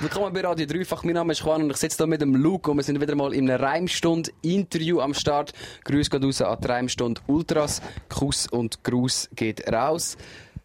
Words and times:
Willkommen 0.00 0.32
bei 0.32 0.40
Radio 0.40 0.64
Dreifach. 0.64 1.04
Mein 1.04 1.12
Name 1.12 1.32
ist 1.32 1.40
Juan 1.40 1.62
und 1.62 1.70
ich 1.72 1.76
sitze 1.76 1.98
hier 1.98 2.06
mit 2.06 2.22
dem 2.22 2.34
Luke 2.34 2.70
und 2.70 2.78
wir 2.78 2.82
sind 2.82 2.98
wieder 3.02 3.14
mal 3.14 3.34
in 3.34 3.50
einem 3.50 3.62
Reimstund-Interview 3.62 4.98
am 4.98 5.12
Start. 5.12 5.52
Grüß 5.84 6.08
geht 6.08 6.24
raus 6.24 6.40
an 6.40 6.58
die 6.58 6.68
Reimstund 6.68 7.20
Ultras. 7.26 7.82
Kuss 8.08 8.46
und 8.46 8.82
Gruß 8.82 9.28
geht 9.36 9.70
raus. 9.70 10.16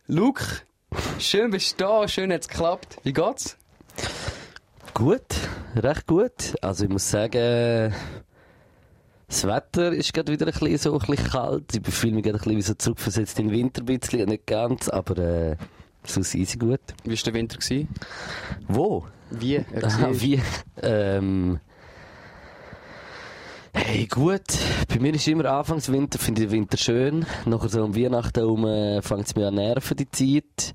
Luke, 0.07 0.41
schön 1.19 1.51
bist 1.51 1.73
du 1.73 1.83
da, 1.83 2.07
schön 2.07 2.31
hat's 2.31 2.47
geklappt. 2.47 2.95
Wie 3.03 3.11
geht's? 3.11 3.57
Gut, 4.93 5.35
recht 5.75 6.07
gut. 6.07 6.55
Also 6.61 6.85
ich 6.85 6.89
muss 6.89 7.11
sagen, 7.11 7.93
das 9.27 9.45
Wetter 9.45 9.91
ist 9.91 10.13
gerade 10.13 10.31
wieder 10.31 10.45
ein 10.45 10.53
bisschen 10.53 10.77
so 10.77 10.93
ein 10.97 11.05
bisschen 11.07 11.27
kalt. 11.27 11.75
Ich 11.75 11.93
fühle 11.93 12.13
mich 12.13 12.23
gerade 12.23 12.37
ein 12.37 12.39
bisschen 12.39 12.57
wie 12.57 12.61
so 12.61 12.73
zurückversetzt 12.75 13.37
in 13.39 13.49
den 13.49 13.57
Winter 13.57 13.81
ein 13.81 13.85
bisschen, 13.85 14.29
nicht 14.29 14.47
ganz, 14.47 14.87
aber 14.87 15.17
äh, 15.17 15.55
so 16.05 16.21
easy 16.21 16.57
gut. 16.57 16.79
Wie 17.03 17.09
war 17.09 17.17
der 17.17 17.33
Winter? 17.33 17.57
Gewesen? 17.57 17.89
Wo? 18.69 19.05
Wie? 19.39 19.65
Wie? 20.11 20.41
Ähm, 20.81 21.59
hey, 23.73 24.05
gut. 24.07 24.41
Bei 24.87 24.99
mir 24.99 25.13
ist 25.13 25.27
immer 25.27 25.45
Anfangswinter, 25.45 26.19
finde 26.19 26.43
ich 26.43 26.47
den 26.47 26.57
Winter 26.57 26.77
schön. 26.77 27.25
Nachher 27.45 27.69
so 27.69 27.83
um 27.83 27.95
Weihnachten 27.95 28.39
herum 28.39 28.65
äh, 28.65 29.01
fängt 29.01 29.27
es 29.27 29.35
mir 29.35 29.47
an 29.47 29.55
nerven, 29.55 29.97
die 29.97 30.09
Zeit. 30.09 30.73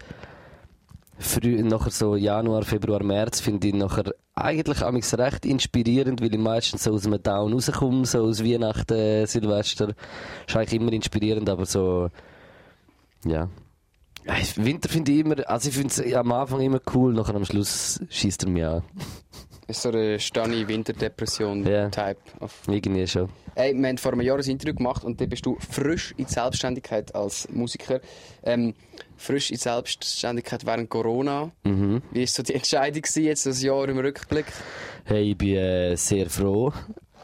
Früh, 1.19 1.63
nachher 1.63 1.91
so 1.91 2.17
Januar, 2.17 2.63
Februar, 2.63 3.03
März 3.03 3.41
finde 3.41 3.69
ich 3.69 3.75
nachher 3.75 4.15
eigentlich 4.35 4.83
amigs 4.83 5.17
recht 5.19 5.45
inspirierend, 5.45 6.23
weil 6.23 6.33
ich 6.33 6.41
meistens 6.41 6.85
so 6.85 6.95
aus 6.95 7.07
einem 7.07 7.23
Down 7.23 7.53
rauskomme, 7.53 8.07
so 8.07 8.25
aus 8.25 8.43
Weihnachten, 8.43 9.27
Silvester. 9.27 9.95
Ist 10.47 10.57
eigentlich 10.57 10.81
immer 10.81 10.93
inspirierend, 10.93 11.49
aber 11.51 11.67
so, 11.67 12.09
ja. 13.25 13.49
Winter 14.57 14.89
finde 14.89 15.13
ich 15.13 15.19
immer, 15.21 15.49
also 15.49 15.69
ich 15.69 15.75
finde 15.77 15.89
es 15.93 16.15
am 16.15 16.33
Anfang 16.33 16.61
immer 16.61 16.81
cool, 16.95 17.13
nachher 17.15 17.35
am 17.35 17.45
Schluss 17.45 18.01
schießt 18.09 18.45
er 18.45 18.51
mich 18.51 18.65
an. 18.65 18.83
Ist 19.67 19.83
so 19.83 19.91
eine 19.91 20.19
Stani 20.19 20.63
Ja. 20.63 20.69
Winterdepression-Type. 20.69 22.17
of- 22.41 22.63
Irgendwie 22.69 23.07
schon. 23.07 23.29
Hey, 23.55 23.73
wir 23.75 23.89
haben 23.89 23.99
vor 23.99 24.13
einem 24.13 24.23
Jahr 24.23 24.37
ein 24.39 24.45
Interview 24.45 24.75
gemacht 24.75 25.05
und 25.05 25.21
dann 25.21 25.29
bist 25.29 25.47
du 25.47 25.57
frisch 25.61 26.13
in 26.17 26.27
die 26.27 26.33
Selbstständigkeit 26.33 27.15
als 27.15 27.49
Musiker. 27.51 28.01
Ähm, 28.43 28.75
frisch 29.17 29.51
in 29.51 29.57
die 29.57 29.61
Selbstständigkeit 29.63 30.67
während 30.67 30.91
Corona. 30.91 31.53
Mhm. 31.65 32.03
Wie 32.11 32.21
war 32.21 32.27
so 32.27 32.43
die 32.43 32.55
Entscheidung 32.55 33.03
gewesen, 33.03 33.23
jetzt 33.25 33.47
das 33.47 33.63
Jahr 33.63 33.89
im 33.89 33.99
Rückblick? 33.99 34.47
Hey, 35.05 35.31
ich 35.31 35.39
bin 35.39 35.55
äh, 35.57 35.97
sehr 35.97 36.29
froh, 36.29 36.73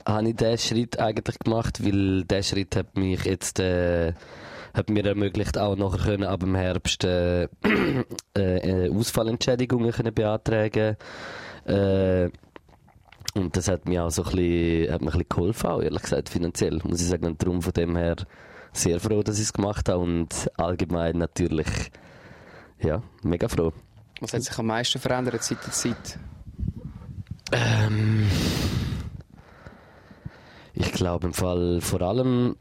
habe 0.05 0.29
ich 0.29 0.37
diesen 0.37 0.59
Schritt 0.59 0.99
eigentlich 1.01 1.39
gemacht, 1.41 1.84
weil 1.84 2.25
der 2.25 2.43
Schritt 2.45 2.77
hat 2.77 2.97
mich 2.97 3.25
jetzt 3.25 3.59
äh, 3.59 4.12
hat 4.77 4.91
mir 4.91 5.05
ermöglicht, 5.07 5.57
auch 5.57 5.75
nachher 5.75 6.05
können 6.05 6.25
ab 6.25 6.41
dem 6.41 6.55
Herbst 6.55 7.05
äh, 7.05 7.49
äh, 8.35 8.91
Ausfallentschädigungen 8.91 9.91
können 9.91 10.13
beantragen. 10.13 10.97
Äh, 11.65 12.31
und 13.35 13.57
das 13.57 13.69
hat 13.69 13.89
mir 13.89 14.05
auch 14.05 14.11
so 14.11 14.23
ein 14.23 14.31
bisschen, 14.31 14.93
hat 14.93 15.01
mir 15.01 15.09
ein 15.09 15.13
bisschen 15.13 15.29
geholfen, 15.29 15.71
auch, 15.71 15.83
ehrlich 15.83 16.03
gesagt, 16.03 16.29
finanziell, 16.29 16.81
muss 16.85 17.01
ich 17.01 17.09
sagen. 17.09 17.25
Und 17.25 17.43
darum 17.43 17.63
von 17.63 17.73
dem 17.73 17.97
her 17.97 18.17
sehr 18.73 19.01
froh, 19.01 19.23
dass 19.23 19.39
ich 19.39 19.45
es 19.45 19.53
gemacht 19.53 19.89
habe 19.89 20.01
und 20.01 20.51
allgemein 20.57 21.19
natürlich, 21.19 21.67
ja, 22.83 23.03
mega 23.23 23.49
froh. 23.49 23.73
Was 24.21 24.33
hat 24.33 24.43
sich 24.43 24.59
am 24.59 24.67
meisten 24.67 24.99
verändert 24.99 25.43
seit 25.43 25.65
der 25.65 25.73
Zeit? 25.73 26.19
Ähm, 27.53 28.29
ich 30.75 30.93
glaube 30.93 31.29
im 31.29 31.33
Fall 31.33 31.81
vor 31.81 32.03
allem 32.03 32.57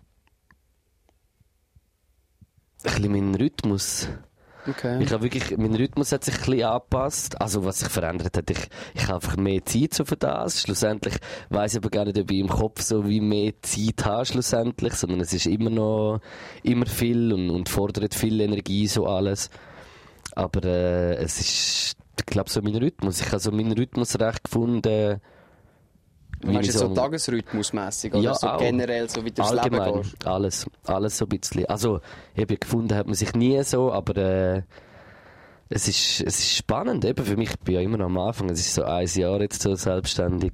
bisschen 2.94 3.12
mein 3.12 3.36
Rhythmus. 3.36 4.10
Okay. 4.68 5.02
Ich 5.04 5.12
habe 5.12 5.24
wirklich, 5.24 5.56
mein 5.58 5.76
Rhythmus 5.76 6.12
hat 6.12 6.24
sich 6.24 6.36
ein 6.36 6.46
bisschen 6.46 6.64
angepasst. 6.64 7.40
Also 7.40 7.66
was 7.66 7.80
sich 7.80 7.90
verändert 7.90 8.36
hat, 8.36 8.50
ich, 8.50 8.58
ich 8.96 9.04
habe 9.04 9.16
einfach 9.16 9.38
mehr 9.38 9.64
Zeit 9.64 9.94
so 9.94 10.06
für 10.06 10.16
das. 10.16 10.62
Schlussendlich 10.62 11.16
weiß 11.50 11.74
ich 11.74 11.78
aber 11.78 11.90
gar 11.90 12.06
nicht, 12.06 12.18
ob 12.18 12.32
ich 12.32 12.40
im 12.40 12.50
Kopf 12.50 12.82
so 12.82 13.08
wie 13.08 13.22
mehr 13.22 13.54
Zeit 13.62 14.06
habe 14.06 14.26
schlussendlich, 14.26 14.94
sondern 14.94 15.22
es 15.22 15.34
ist 15.34 15.46
immer 15.46 15.70
noch, 15.70 16.20
immer 16.64 16.88
viel 16.88 17.32
und, 17.32 17.52
und 17.52 17.70
fordert 17.70 18.16
viel 18.16 18.42
Energie, 18.42 18.88
so 18.88 19.06
alles. 19.06 19.52
Aber 20.36 20.64
äh, 20.64 21.16
es 21.18 21.40
ist, 21.40 21.98
ich 22.20 22.26
glaube, 22.26 22.50
so 22.50 22.62
mein 22.62 22.76
Rhythmus. 22.76 23.22
Ich 23.22 23.28
habe 23.28 23.40
so 23.40 23.52
meinen 23.52 23.74
Rhythmus 23.74 24.20
recht 24.20 24.46
gefunden. 24.46 25.22
Wie 26.42 26.48
Meinst 26.54 26.70
du 26.70 26.74
jetzt 26.74 26.80
so 26.80 26.94
tagesrhythmusmässig 26.94 28.14
oder 28.14 28.22
Ja, 28.24 28.34
so 28.36 28.48
auch. 28.48 28.58
generell, 28.60 29.10
so 29.10 29.24
wie 29.24 29.30
du 29.32 29.36
durchs 29.42 29.52
Leben 29.52 29.80
Allgemein, 29.80 30.02
gehst? 30.02 30.28
alles, 30.28 30.66
alles 30.86 31.18
so 31.18 31.26
ein 31.26 31.30
bisschen. 31.30 31.66
Also, 31.66 32.02
ich 32.36 32.42
habe 32.42 32.58
gefunden, 32.58 32.96
hat 32.96 33.06
man 33.08 33.16
sich 33.16 33.34
nie 33.34 33.62
so, 33.64 33.92
aber 33.92 34.16
äh, 34.18 34.62
es, 35.70 35.88
ist, 35.88 36.22
es 36.22 36.40
ist 36.40 36.56
spannend, 36.58 37.06
eben 37.06 37.26
für 37.26 37.38
mich, 37.38 37.50
ich 37.52 37.60
bin 37.60 37.76
ja 37.76 37.82
immer 37.82 37.98
noch 37.98 38.06
am 38.06 38.18
Anfang, 38.18 38.50
es 38.50 38.60
ist 38.60 38.74
so 38.76 38.84
ein 38.84 39.08
Jahr 39.08 39.42
jetzt 39.42 39.62
so 39.62 39.74
selbstständig 39.76 40.54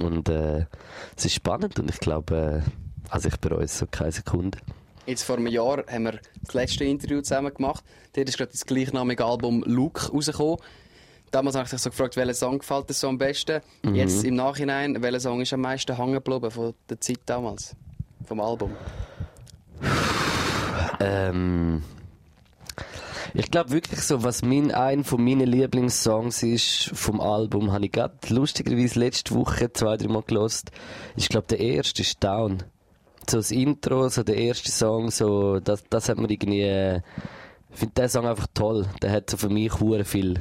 und 0.00 0.28
äh, 0.28 0.66
es 1.16 1.24
ist 1.26 1.34
spannend 1.34 1.78
und 1.78 1.90
ich 1.90 1.98
glaube, 2.00 2.62
äh, 2.64 2.70
also 3.10 3.28
ich 3.28 3.36
bereue 3.38 3.64
es 3.64 3.78
so 3.78 3.86
keine 3.90 4.12
Sekunde. 4.12 4.58
Jetzt 5.06 5.24
vor 5.24 5.36
einem 5.36 5.48
Jahr 5.48 5.84
haben 5.90 6.04
wir 6.04 6.20
das 6.42 6.54
letzte 6.54 6.84
Interview 6.84 7.20
zusammen 7.20 7.52
gemacht. 7.52 7.82
Dort 8.14 8.28
ist 8.28 8.38
gerade 8.38 8.52
das 8.52 8.64
gleichnamige 8.64 9.24
Album 9.24 9.62
Look 9.66 10.12
rausgekommen. 10.12 10.58
Damals 11.30 11.54
habe 11.54 11.64
ich 11.64 11.70
dich 11.70 11.80
so 11.80 11.90
gefragt, 11.90 12.16
welcher 12.16 12.34
Song 12.34 12.58
gefällt 12.58 12.88
dir 12.88 12.94
so 12.94 13.08
am 13.08 13.18
besten? 13.18 13.60
Mhm. 13.82 13.94
Jetzt 13.94 14.24
im 14.24 14.34
Nachhinein, 14.34 15.00
welcher 15.00 15.20
Song 15.20 15.40
ist 15.40 15.52
am 15.52 15.60
meisten 15.60 15.96
hängen 15.96 16.14
geblieben 16.14 16.50
von 16.50 16.74
der 16.88 17.00
Zeit 17.00 17.20
damals? 17.26 17.76
Vom 18.26 18.40
Album? 18.40 18.72
Ähm, 20.98 21.82
ich 23.32 23.50
glaube 23.50 23.70
wirklich 23.70 24.00
so, 24.00 24.24
was 24.24 24.42
mein, 24.42 24.72
ein 24.72 25.04
von 25.04 25.22
meinen 25.24 25.46
Lieblingssongs 25.46 26.42
ist 26.42 26.90
vom 26.94 27.20
Album, 27.20 27.72
habe 27.72 27.86
ich 27.86 27.92
gerade 27.92 28.14
lustigerweise 28.28 28.98
letzte 28.98 29.34
Woche 29.34 29.72
zwei, 29.72 29.96
drei 29.96 30.08
Mal 30.08 30.22
gelost. 30.22 30.72
Ich 31.16 31.28
glaube, 31.28 31.46
der 31.46 31.60
erste 31.60 32.02
ist 32.02 32.22
Down. 32.22 32.64
So 33.28 33.36
das 33.36 33.52
Intro, 33.52 34.08
so 34.08 34.24
der 34.24 34.36
erste 34.36 34.70
Song, 34.72 35.10
so, 35.10 35.60
das, 35.60 35.84
das 35.88 36.08
hat 36.08 36.18
mir 36.18 36.28
irgendwie, 36.28 36.62
äh, 36.62 37.02
ich 37.72 37.78
finde 37.78 37.94
den 37.94 38.08
Song 38.08 38.26
einfach 38.26 38.48
toll. 38.52 38.86
Der 39.00 39.12
hat 39.12 39.30
so 39.30 39.36
für 39.36 39.48
mich 39.48 39.78
hure 39.78 40.04
viel. 40.04 40.40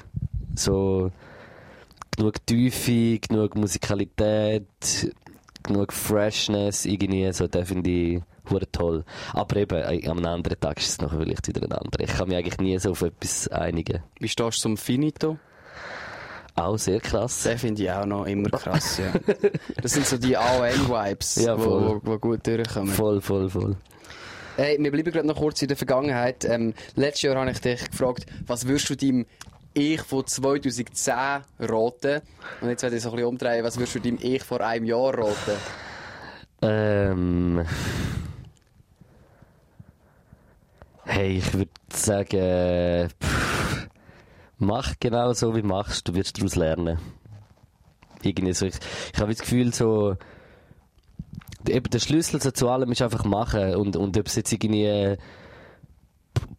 So, 0.59 1.09
genug 2.17 2.45
Tiefe, 2.45 3.17
genug 3.19 3.55
Musikalität, 3.55 4.67
genug 5.63 5.93
Freshness, 5.93 6.83
irgendwie, 6.85 7.31
so, 7.31 7.47
den 7.47 7.65
finde 7.65 7.89
ich 7.89 8.21
hure 8.49 8.69
toll. 8.69 9.05
Aber 9.31 9.55
eben, 9.55 10.09
am 10.09 10.25
anderen 10.25 10.59
Tag 10.59 10.77
ist 10.79 10.89
es 10.89 10.97
noch 10.99 11.11
vielleicht 11.11 11.47
wieder 11.47 11.61
ein 11.63 11.71
anderer. 11.71 12.03
Ich 12.03 12.11
kann 12.11 12.27
mich 12.27 12.35
eigentlich 12.35 12.57
nie 12.57 12.77
so 12.77 12.91
auf 12.91 13.03
etwas 13.03 13.47
einigen. 13.47 14.03
Wie 14.19 14.27
stehst 14.27 14.57
du 14.57 14.61
zum 14.63 14.77
Finito? 14.77 15.37
Auch 16.55 16.77
sehr 16.77 16.99
krass. 16.99 17.43
Den 17.43 17.57
finde 17.57 17.83
ich 17.83 17.91
auch 17.91 18.05
noch 18.05 18.25
immer 18.25 18.49
krass, 18.49 18.97
ja. 18.97 19.13
Das 19.81 19.93
sind 19.93 20.05
so 20.05 20.17
die 20.17 20.35
AOL-Vibes, 20.35 21.35
Ja, 21.37 21.55
die 21.55 21.61
wo, 21.61 22.01
wo 22.03 22.17
gut 22.19 22.45
durchkommen. 22.45 22.93
Voll, 22.93 23.21
voll, 23.21 23.49
voll. 23.49 23.77
Hey, 24.57 24.77
wir 24.77 24.91
bleiben 24.91 25.09
gerade 25.09 25.25
noch 25.25 25.37
kurz 25.37 25.61
in 25.61 25.69
der 25.69 25.77
Vergangenheit. 25.77 26.43
Ähm, 26.43 26.73
letztes 26.95 27.21
Jahr 27.21 27.37
habe 27.37 27.49
ich 27.49 27.61
dich 27.61 27.89
gefragt, 27.89 28.25
was 28.45 28.67
würdest 28.67 28.89
du 28.89 28.97
deinem 28.97 29.25
Ich 29.73 30.01
von 30.01 30.25
2010 30.25 31.13
raten? 31.59 32.21
Und 32.61 32.69
jetzt 32.69 32.83
werde 32.83 32.95
ich 32.97 33.03
so 33.03 33.09
ein 33.09 33.15
bisschen 33.15 33.27
umdrehen, 33.27 33.63
was 33.63 33.77
würdest 33.77 33.95
du 33.95 33.99
deinem 33.99 34.17
Ich 34.21 34.43
vor 34.43 34.61
einem 34.61 34.85
Jahr 34.85 35.17
raten? 35.17 35.57
Ähm. 36.61 37.65
Hey, 41.05 41.37
ich 41.37 41.53
würde 41.53 41.71
sagen, 41.91 43.09
pff, 43.21 43.87
mach 44.57 44.93
genau 44.99 45.33
so, 45.33 45.55
wie 45.55 45.61
du 45.61 45.67
machst, 45.67 46.07
du 46.07 46.13
wirst 46.13 46.37
daraus 46.37 46.55
lernen. 46.55 46.99
Irgendwie 48.21 48.53
so, 48.53 48.65
ich, 48.65 48.75
ich 49.13 49.19
habe 49.19 49.31
das 49.31 49.41
Gefühl, 49.41 49.73
so, 49.73 50.17
eben 51.67 51.89
der 51.89 51.99
Schlüssel 51.99 52.41
so 52.41 52.51
zu 52.51 52.69
allem 52.69 52.91
ist 52.91 53.01
einfach 53.01 53.25
machen 53.25 53.75
und, 53.75 53.95
und 53.95 54.17
ob 54.17 54.27
es 54.27 54.35
jetzt 54.35 54.51
irgendwie 54.51 54.85
äh, 54.85 55.17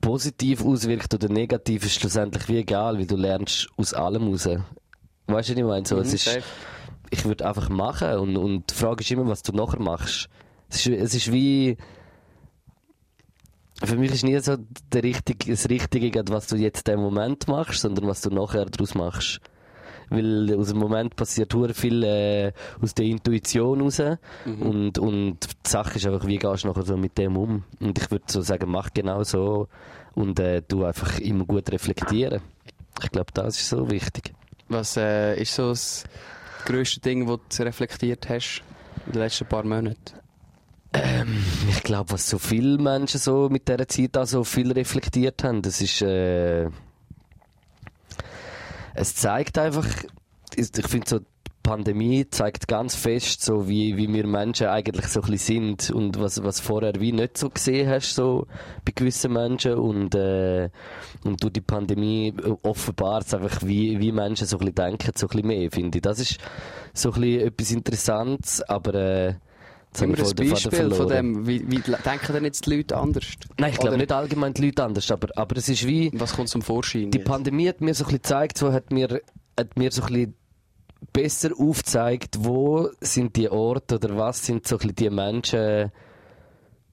positiv 0.01 0.65
auswirkt 0.65 1.13
oder 1.15 1.29
negativ, 1.29 1.85
ist 1.85 1.95
schlussendlich 2.01 2.49
wie 2.49 2.59
egal, 2.59 2.99
weil 2.99 3.07
du 3.07 3.17
lernst 3.17 3.69
aus 3.77 3.95
allem 3.95 4.29
raus. 4.29 4.47
Weißt 4.47 4.59
du, 5.27 5.35
was 5.37 5.49
ich 5.51 5.65
meine? 5.65 5.87
So, 5.87 5.99
es 5.99 6.09
Mhm, 6.09 6.15
ist, 6.15 6.25
safe. 6.25 6.43
ich 7.11 7.25
würde 7.25 7.47
einfach 7.47 7.69
machen 7.69 8.13
und, 8.15 8.37
und 8.37 8.71
die 8.71 8.75
Frage 8.75 9.03
ist 9.03 9.11
immer, 9.11 9.27
was 9.29 9.43
du 9.43 9.53
nachher 9.53 9.81
machst. 9.81 10.29
Es 10.69 10.87
ist, 10.87 10.89
es 10.89 11.15
ist 11.15 11.33
wie, 11.33 11.77
für 13.83 13.97
mich 13.97 14.13
ist 14.13 14.25
nie 14.25 14.39
so 14.41 14.57
der 14.93 15.03
richtige, 15.03 15.51
das 15.51 15.69
Richtige, 15.69 16.23
was 16.29 16.47
du 16.49 16.57
jetzt 16.57 16.87
in 16.89 16.95
dem 16.97 17.01
Moment 17.01 17.49
machst, 17.49 17.81
sondern 17.81 18.07
was 18.07 18.21
du 18.21 18.31
nachher 18.31 18.67
daraus 18.67 18.95
machst. 18.95 19.41
Weil 20.11 20.55
aus 20.59 20.69
dem 20.69 20.79
Moment 20.79 21.17
passiert 21.17 21.55
hure 21.55 21.73
viel 21.73 22.03
äh, 22.03 22.53
aus 22.83 22.95
der 22.95 23.07
Intuition 23.07 23.81
raus 23.81 24.03
und, 24.45 24.99
und 24.99 25.39
die 25.65 25.71
Sache 25.71 25.97
ist 25.97 26.07
einfach, 26.07 26.27
wie 26.27 26.37
gehst 26.37 26.65
du 26.65 26.69
nachher 26.69 26.83
so 26.83 26.97
mit 26.97 27.17
dem 27.17 27.37
um? 27.37 27.65
Und 27.79 27.99
ich 27.99 28.11
würde 28.11 28.25
so 28.27 28.43
sagen, 28.43 28.71
mach 28.71 28.91
genau 28.93 29.23
so 29.23 29.69
und 30.15 30.39
äh, 30.41 30.63
du 30.67 30.85
einfach 30.85 31.19
immer 31.21 31.45
gut 31.45 31.71
reflektieren. 31.71 32.43
Ich 33.03 33.11
glaube, 33.11 33.31
das 33.33 33.61
ist 33.61 33.69
so 33.69 33.91
wichtig. 33.91 34.33
Was 34.69 34.97
äh, 34.97 35.41
ist 35.41 35.55
so 35.55 35.71
das 35.71 36.05
grösste 36.65 37.01
Ding, 37.01 37.27
das 37.27 37.57
du 37.57 37.63
reflektiert 37.63 38.29
hast 38.29 38.63
in 39.07 39.13
den 39.13 39.23
letzten 39.23 39.47
paar 39.47 39.65
Monaten? 39.65 40.21
Ich 41.69 41.83
glaube, 41.85 42.13
was 42.13 42.29
so 42.29 42.39
viele 42.39 42.79
Menschen 42.79 43.21
so 43.21 43.49
mit 43.49 43.69
dieser 43.69 43.87
Zeit 43.87 44.17
auch 44.17 44.27
so 44.27 44.43
viel 44.43 44.73
reflektiert 44.73 45.45
haben, 45.45 45.63
das 45.63 45.81
ist, 45.81 46.03
äh, 46.03 46.69
es 48.95 49.15
zeigt 49.15 49.59
einfach, 49.59 49.87
ich 50.57 50.69
finde 50.87 51.09
so, 51.09 51.19
die 51.21 51.25
Pandemie 51.63 52.29
zeigt 52.29 52.69
ganz 52.69 52.95
fest, 52.95 53.45
so 53.45 53.69
wie, 53.69 53.97
wie 53.97 54.13
wir 54.13 54.27
Menschen 54.27 54.69
eigentlich 54.69 55.07
so 55.07 55.21
ein 55.21 55.31
bisschen 55.31 55.79
sind 55.79 55.91
und 55.91 56.19
was, 56.19 56.43
was 56.43 56.59
vorher 56.59 56.95
wie 56.99 57.13
nicht 57.13 57.39
so 57.39 57.51
gesehen 57.51 57.89
hast, 57.89 58.15
so 58.15 58.47
bei 58.85 58.93
gewissen 58.95 59.33
Menschen 59.33 59.75
und, 59.75 60.15
äh, 60.15 60.71
und 61.25 61.43
durch 61.43 61.53
die 61.53 61.61
Pandemie 61.61 62.35
offenbart 62.63 63.27
es 63.27 63.35
einfach, 63.35 63.63
wie, 63.63 64.01
wie 64.01 64.11
Menschen 64.11 64.47
so 64.47 64.57
ein 64.57 64.61
bisschen 64.61 64.75
denken, 64.75 65.13
so 65.15 65.27
ein 65.27 65.29
bisschen 65.29 65.47
mehr, 65.47 65.71
finde 65.71 65.99
ich. 65.99 66.03
Das 66.03 66.19
ist 66.19 66.39
so 66.93 67.13
ein 67.13 67.21
bisschen 67.21 67.47
etwas 67.47 67.71
Interessantes, 67.73 68.63
aber, 68.63 68.95
äh, 68.95 69.35
Jetzt 69.93 70.03
haben 70.03 70.17
wir 70.17 70.25
ein 70.25 70.51
Beispiel 70.51 70.91
von 70.93 71.09
dem, 71.09 71.47
wie, 71.49 71.69
wie 71.69 71.81
denken 71.81 72.33
denn 72.33 72.45
jetzt 72.45 72.65
die 72.67 72.77
Leute 72.77 72.97
anders? 72.97 73.27
Nein, 73.59 73.73
ich 73.73 73.79
glaube 73.79 73.97
nicht 73.99 74.13
allgemein 74.13 74.55
die 74.55 74.67
Leute 74.67 74.85
anders, 74.85 75.11
aber, 75.11 75.29
aber 75.37 75.57
es 75.57 75.69
ist 75.69 75.85
wie... 75.85 76.13
Was 76.15 76.35
kommt 76.35 76.49
zum 76.49 76.63
Vorschein 76.63 77.11
Die 77.11 77.19
jetzt? 77.19 77.27
Pandemie 77.27 77.69
hat 77.69 77.81
mir 77.81 77.93
so 77.95 78.05
ein 78.05 78.07
bisschen 78.07 78.23
gezeigt, 78.23 78.59
so 78.59 78.73
hat 78.73 78.93
mir, 78.93 79.21
hat 79.59 79.77
mir 79.77 79.91
so 79.91 80.03
ein 80.03 80.13
bisschen 80.13 80.35
besser 81.13 81.51
aufgezeigt, 81.59 82.37
wo 82.39 82.89
sind 83.01 83.35
die 83.35 83.51
Orte 83.51 83.97
oder 83.97 84.17
was 84.17 84.47
sind 84.47 84.65
so 84.67 84.77
ein 84.77 84.79
bisschen 84.79 84.95
die 84.95 85.11
Menschen, 85.11 85.91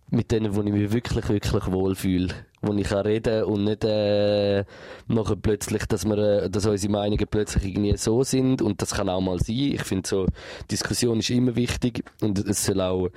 mit 0.10 0.32
denen 0.32 0.56
wo 0.56 0.62
ich 0.62 0.72
mich 0.72 0.92
wirklich, 0.92 1.30
wirklich 1.30 1.72
wohlfühle. 1.72 2.34
Wo 2.68 2.74
ich 2.74 2.88
kann 2.88 3.06
reden 3.06 3.44
und 3.44 3.64
nicht 3.64 3.84
äh, 3.84 4.66
nachher 5.08 5.36
plötzlich, 5.38 5.86
dass, 5.86 6.06
wir, 6.06 6.18
äh, 6.18 6.50
dass 6.50 6.66
unsere 6.66 6.92
Meinungen 6.92 7.26
plötzlich 7.30 7.64
irgendwie 7.66 7.96
so 7.96 8.24
sind 8.24 8.62
und 8.62 8.82
das 8.82 8.94
kann 8.94 9.10
auch 9.10 9.22
mal 9.22 9.40
sein. 9.40 9.74
Ich 9.74 9.84
finde 9.84 10.08
so, 10.08 10.26
Diskussion 10.70 11.20
ist 11.20 11.30
immer 11.30 11.56
wichtig 11.56 12.04
und 12.22 12.40
es 12.40 12.66
soll 12.66 12.82
auch 12.82 13.10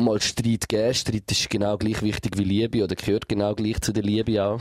mal 0.00 0.20
Streit 0.20 0.68
geben. 0.68 0.94
Streit 0.94 1.30
ist 1.30 1.50
genau 1.50 1.76
gleich 1.76 2.02
wichtig 2.02 2.38
wie 2.38 2.44
Liebe 2.44 2.84
oder 2.84 2.94
gehört 2.94 3.28
genau 3.28 3.54
gleich 3.54 3.80
zu 3.80 3.92
der 3.92 4.02
Liebe 4.02 4.42
auch. 4.42 4.60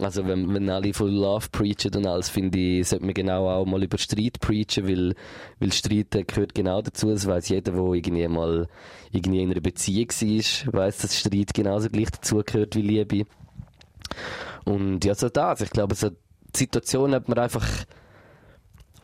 Also 0.00 0.26
wenn, 0.26 0.52
wenn 0.54 0.70
alle 0.70 0.94
von 0.94 1.10
Love 1.10 1.48
preachen 1.50 1.94
und 1.94 2.06
alles, 2.06 2.28
finde 2.28 2.58
ich, 2.58 2.88
sollte 2.88 3.04
man 3.04 3.14
genau 3.14 3.48
auch 3.48 3.66
mal 3.66 3.82
über 3.82 3.98
Streit 3.98 4.40
preachen, 4.40 4.88
weil, 4.88 5.14
weil 5.60 5.72
Streit 5.72 6.10
gehört 6.26 6.54
genau 6.54 6.80
dazu. 6.82 7.10
Das 7.10 7.26
weiß 7.26 7.48
jeder, 7.50 7.72
der 7.72 7.82
irgendwie 7.82 8.26
mal 8.28 8.68
irgendwie 9.10 9.42
in 9.42 9.50
einer 9.50 9.60
Beziehung 9.60 10.08
war, 10.08 10.72
weiß, 10.74 10.98
dass 10.98 11.18
Streit 11.18 11.54
genauso 11.54 11.88
gleich 11.88 12.10
dazu 12.10 12.42
gehört 12.44 12.74
wie 12.76 12.82
Liebe. 12.82 13.26
Und 14.64 15.04
ja, 15.04 15.14
so 15.14 15.28
das. 15.28 15.60
Ich 15.60 15.70
glaube, 15.70 15.94
so 15.94 16.10
die 16.10 16.16
Situation 16.58 17.14
hat 17.14 17.28
man 17.28 17.38
einfach 17.38 17.66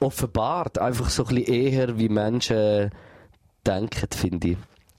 offenbart, 0.01 0.79
einfach 0.79 1.11
so 1.11 1.25
ein 1.25 1.35
bisschen 1.35 1.55
eher, 1.55 1.99
wie 1.99 2.09
Menschen 2.09 2.91
denken, 3.67 4.09
finde 4.13 4.49
ich. 4.49 4.57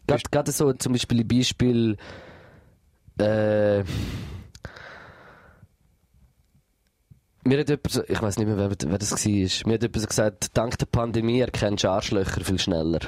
Gerade, 0.07 0.23
gerade 0.31 0.51
so 0.51 0.73
zum 0.73 0.93
Beispiel 0.93 1.21
ein 1.21 1.27
Beispiel, 1.27 1.97
äh, 3.19 3.83
Mir 7.43 7.59
hat 7.59 7.69
jemand, 7.69 8.09
ich 8.09 8.21
weiß 8.21 8.37
nicht 8.37 8.47
mehr, 8.47 8.57
wer, 8.57 8.69
wer 8.69 8.97
das 8.97 9.11
war, 9.11 9.67
mir 9.67 9.73
hat 9.73 9.83
jemand 9.83 10.07
gesagt, 10.07 10.57
dank 10.57 10.77
der 10.77 10.85
Pandemie 10.87 11.39
erkennst 11.39 11.83
du 11.83 11.89
Arschlöcher 11.89 12.43
viel 12.43 12.59
schneller. 12.59 12.99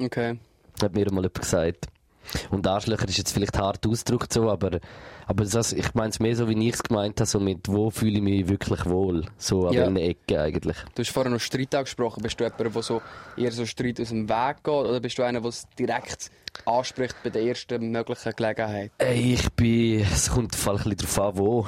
Okay. 0.00 0.38
Hat 0.82 0.94
mir 0.94 1.04
mal 1.12 1.22
jemand 1.22 1.34
gesagt. 1.34 1.88
Und 2.50 2.66
Arschlöcher 2.66 3.08
ist 3.08 3.18
jetzt 3.18 3.32
vielleicht 3.32 3.58
hart 3.58 3.86
ausgedrückt 3.86 4.32
so, 4.32 4.50
aber, 4.50 4.80
aber 5.26 5.44
das, 5.44 5.72
ich 5.72 5.94
meine 5.94 6.10
es 6.10 6.20
mehr 6.20 6.36
so, 6.36 6.48
wie 6.48 6.68
ich 6.68 6.74
es 6.74 6.82
gemeint 6.82 7.20
habe, 7.20 7.28
so 7.28 7.40
mit 7.40 7.68
wo 7.68 7.90
fühle 7.90 8.16
ich 8.16 8.22
mich 8.22 8.48
wirklich 8.48 8.84
wohl. 8.86 9.24
So 9.38 9.66
an 9.66 9.74
ja. 9.74 9.80
welchen 9.82 9.96
Ecken 9.96 10.38
eigentlich. 10.38 10.76
Du 10.94 11.02
hast 11.02 11.10
vorher 11.10 11.32
noch 11.32 11.40
Streit 11.40 11.74
angesprochen. 11.74 12.22
Bist 12.22 12.38
du 12.38 12.44
jemand, 12.44 12.74
der 12.74 12.82
so 12.82 13.02
eher 13.36 13.52
so 13.52 13.64
Streit 13.66 14.00
aus 14.00 14.08
dem 14.08 14.28
Weg 14.28 14.56
geht 14.62 14.74
oder 14.74 15.00
bist 15.00 15.18
du 15.18 15.22
einer, 15.22 15.40
der 15.40 15.48
es 15.48 15.66
direkt 15.78 16.30
anspricht 16.64 17.16
bei 17.22 17.30
der 17.30 17.42
ersten 17.42 17.90
möglichen 17.90 18.32
Gelegenheit? 18.36 18.92
Ey, 18.98 19.34
ich 19.34 19.52
bin, 19.52 20.00
es 20.00 20.30
kommt 20.30 20.54
ein 20.54 20.76
bisschen 20.76 20.96
darauf 20.96 21.20
an, 21.20 21.38
wo 21.38 21.66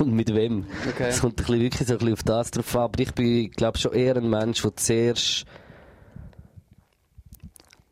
und 0.00 0.12
mit 0.12 0.34
wem. 0.34 0.66
Okay. 0.88 1.08
Es 1.08 1.20
kommt 1.20 1.34
ein 1.34 1.36
bisschen, 1.36 1.60
wirklich 1.60 1.86
so 1.88 1.94
ein 1.94 1.98
bisschen 1.98 2.12
auf 2.14 2.22
das 2.22 2.50
drauf 2.50 2.76
an, 2.76 2.82
aber 2.82 3.00
ich 3.00 3.12
bin, 3.14 3.50
glaube 3.50 3.78
schon 3.78 3.92
eher 3.92 4.16
ein 4.16 4.28
Mensch, 4.28 4.62
der 4.62 4.76
zuerst 4.76 5.44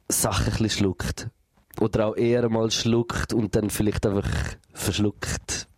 Sachen 0.09 0.47
ein 0.47 0.53
bisschen 0.53 0.71
schluckt 0.71 1.29
oder 1.81 2.09
auch 2.09 2.17
eher 2.17 2.49
mal 2.49 2.71
schluckt 2.71 3.33
und 3.33 3.55
dann 3.55 3.71
vielleicht 3.71 4.07
einfach 4.07 4.29
verschluckt 4.73 5.69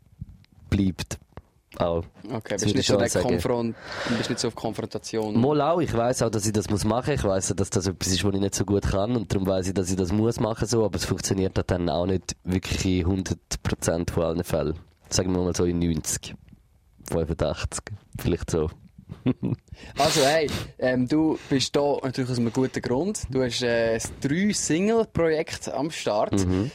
bleibt. 0.68 1.18
Auch. 1.78 2.04
Okay, 2.30 2.56
bist 2.60 2.74
nicht, 2.74 2.86
so 2.86 2.98
Konfront 3.20 3.76
bist 4.18 4.28
nicht 4.28 4.40
so 4.40 4.48
auf 4.48 4.54
Konfrontation. 4.54 5.40
Mal 5.40 5.60
auch, 5.60 5.80
ich 5.80 5.94
weiß 5.94 6.22
auch, 6.22 6.30
dass 6.30 6.44
ich 6.44 6.52
das 6.52 6.68
muss 6.68 6.84
machen. 6.84 7.14
Ich 7.14 7.22
weiß, 7.22 7.54
dass 7.56 7.70
das 7.70 7.86
etwas 7.86 8.08
ist, 8.08 8.24
was 8.24 8.34
ich 8.34 8.40
nicht 8.40 8.54
so 8.54 8.64
gut 8.64 8.82
kann 8.82 9.14
und 9.16 9.32
darum 9.32 9.46
weiß 9.46 9.68
ich, 9.68 9.74
dass 9.74 9.88
ich 9.88 9.96
das 9.96 10.12
muss 10.12 10.40
machen 10.40 10.66
so, 10.66 10.84
aber 10.84 10.96
es 10.96 11.04
funktioniert 11.04 11.58
dann 11.70 11.88
auch 11.88 12.06
nicht 12.06 12.36
wirklich 12.44 13.00
in 13.00 13.24
100% 13.24 14.10
von 14.10 14.22
allen 14.24 14.44
Fällen. 14.44 14.78
Sagen 15.10 15.32
wir 15.32 15.42
mal 15.42 15.54
so 15.54 15.64
in 15.64 15.78
90, 15.78 16.34
85, 17.08 17.80
vielleicht 18.18 18.50
so. 18.50 18.70
also 19.98 20.24
hey, 20.24 20.48
ähm, 20.78 21.08
du 21.08 21.38
bist 21.48 21.74
da 21.74 21.96
natürlich 22.02 22.30
aus 22.30 22.38
einem 22.38 22.52
guten 22.52 22.80
Grund. 22.80 23.22
Du 23.30 23.42
hast 23.42 23.62
äh, 23.62 23.98
drei 24.20 24.52
Single-Projekt 24.52 25.68
am 25.68 25.90
Start. 25.90 26.46
Mhm. 26.46 26.70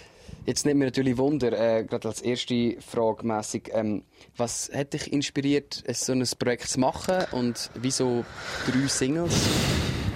Jetzt 0.46 0.66
nimmt 0.66 0.80
mir 0.80 0.86
natürlich 0.86 1.18
Wunder, 1.18 1.54
äh, 1.54 1.84
gerade 1.86 2.08
als 2.08 2.22
erste 2.22 2.76
Frage 2.80 3.26
mässig, 3.26 3.72
ähm, 3.74 4.04
was 4.38 4.70
hat 4.72 4.94
dich 4.94 5.12
inspiriert, 5.12 5.84
so 5.92 6.12
ein 6.12 6.24
Projekt 6.38 6.68
zu 6.68 6.80
machen 6.80 7.26
und 7.32 7.72
wieso 7.74 8.24
drei 8.68 8.88
Singles? 8.88 9.34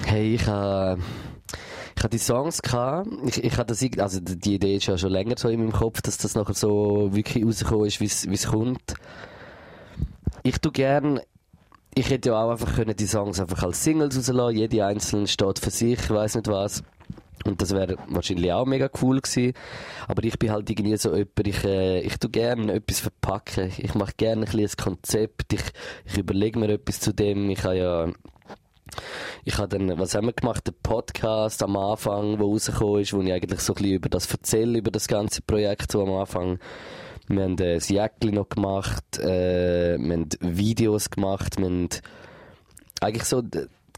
Hey, 0.06 0.36
ich 0.36 0.45
habe 0.45 1.01
ich 1.99 2.03
hatte 2.03 2.15
die 2.15 2.23
Songs 2.23 2.61
gehabt. 2.61 3.09
Ich, 3.25 3.43
ich 3.43 3.57
hatte 3.57 3.75
das, 3.75 3.99
also 3.99 4.21
die 4.21 4.55
Idee 4.55 4.77
ist 4.77 4.85
ja 4.85 4.97
schon 4.97 5.11
länger 5.11 5.35
so 5.37 5.49
in 5.49 5.59
meinem 5.59 5.73
Kopf, 5.73 6.01
dass 6.01 6.17
das 6.17 6.33
nachher 6.33 6.53
so 6.53 7.09
wirklich 7.11 7.45
rausgekommen 7.45 7.87
ist, 7.87 7.99
wie 7.99 8.33
es 8.33 8.47
kommt. 8.47 8.93
Ich 10.43 10.59
tu 10.59 10.71
gern 10.71 11.19
ich 11.93 12.09
hätte 12.09 12.29
ja 12.29 12.41
auch 12.41 12.51
einfach 12.51 12.73
können 12.73 12.95
die 12.95 13.05
Songs 13.05 13.41
einfach 13.41 13.63
als 13.63 13.83
Singles 13.83 14.15
rauslassen 14.15 14.55
Jede 14.55 14.85
einzelne 14.85 15.27
steht 15.27 15.59
für 15.59 15.71
sich, 15.71 15.99
ich 15.99 16.09
weiß 16.09 16.35
nicht 16.35 16.47
was. 16.47 16.83
Und 17.43 17.61
das 17.61 17.71
wäre 17.71 17.97
wahrscheinlich 18.07 18.53
auch 18.53 18.65
mega 18.65 18.89
cool 19.01 19.19
gewesen. 19.19 19.53
Aber 20.07 20.23
ich 20.23 20.39
bin 20.39 20.51
halt 20.51 20.69
irgendwie 20.69 20.95
so 20.95 21.13
jemand, 21.13 21.47
ich, 21.47 21.65
äh, 21.65 21.99
ich 21.99 22.17
tu 22.17 22.29
gerne 22.29 22.73
etwas 22.73 23.01
verpacken. 23.01 23.73
Ich 23.77 23.93
mache 23.95 24.13
gerne 24.15 24.45
ein 24.45 24.59
ein 24.59 24.69
Konzept. 24.77 25.51
Ich, 25.51 25.63
ich 26.05 26.17
überlege 26.17 26.59
mir 26.59 26.69
etwas 26.69 27.01
zu 27.01 27.13
dem. 27.13 27.49
Ich 27.49 27.63
habe 27.65 27.77
ja, 27.77 28.07
ich 29.45 29.57
habe 29.57 29.69
dann, 29.69 29.97
was 30.00 30.15
haben 30.15 30.27
wir 30.27 30.33
gemacht? 30.33 30.68
Den 30.68 30.75
Podcast 30.81 31.63
am 31.63 31.77
Anfang, 31.77 32.39
wo 32.39 32.51
rausgekommen 32.51 33.01
ist, 33.01 33.13
wo 33.13 33.21
ich 33.21 33.31
eigentlich 33.31 33.59
so 33.59 33.74
ein 33.74 33.75
bisschen 33.75 33.95
über 33.95 34.09
das 34.09 34.31
erzähle, 34.31 34.80
über 34.80 34.91
das 34.91 35.07
ganze 35.07 35.41
Projekt 35.41 35.91
so 35.91 36.01
am 36.01 36.13
Anfang. 36.13 36.59
Wir 37.27 37.44
haben 37.44 37.57
äh, 37.59 37.75
das 37.75 37.89
Jäckli 37.89 38.31
noch 38.31 38.50
gemacht, 38.50 39.19
äh, 39.19 39.97
wir 40.00 40.13
haben 40.13 40.30
Videos 40.39 41.09
gemacht, 41.09 41.57
wir 41.57 41.65
haben 41.65 41.89
eigentlich 43.01 43.25
so, 43.25 43.44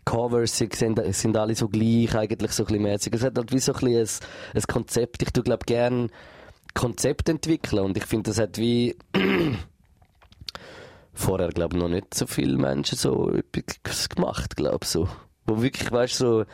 Covers 0.03 0.57
sind, 0.57 0.75
sind 0.75 1.37
alle 1.37 1.55
so 1.55 1.69
gleich, 1.69 2.15
eigentlich 2.15 2.51
so 2.51 2.63
ein 2.63 2.67
bisschen 2.67 2.83
mäßig. 2.83 3.13
Es 3.13 3.23
hat 3.23 3.37
halt 3.37 3.51
wie 3.51 3.59
so 3.59 3.73
ein 3.73 3.79
bisschen 3.79 4.25
ein, 4.53 4.61
ein 4.61 4.63
Konzept. 4.63 5.21
Ich 5.21 5.31
tue, 5.31 5.43
glaube 5.43 5.65
gerne 5.65 6.07
Konzept 6.73 7.29
entwickeln 7.29 7.83
und 7.83 7.97
ich 7.97 8.05
finde, 8.05 8.31
das 8.31 8.39
hat 8.39 8.57
wie 8.57 8.95
vorher, 11.13 11.49
glaube 11.49 11.75
ich, 11.75 11.81
noch 11.81 11.89
nicht 11.89 12.13
so 12.13 12.27
viele 12.27 12.57
Menschen 12.57 12.97
so 12.97 13.31
etwas 13.31 14.09
gemacht, 14.09 14.55
glaube 14.55 14.85
so. 14.85 15.07
Wo 15.45 15.61
wirklich, 15.61 15.91
weißt 15.91 16.17
so, 16.17 16.45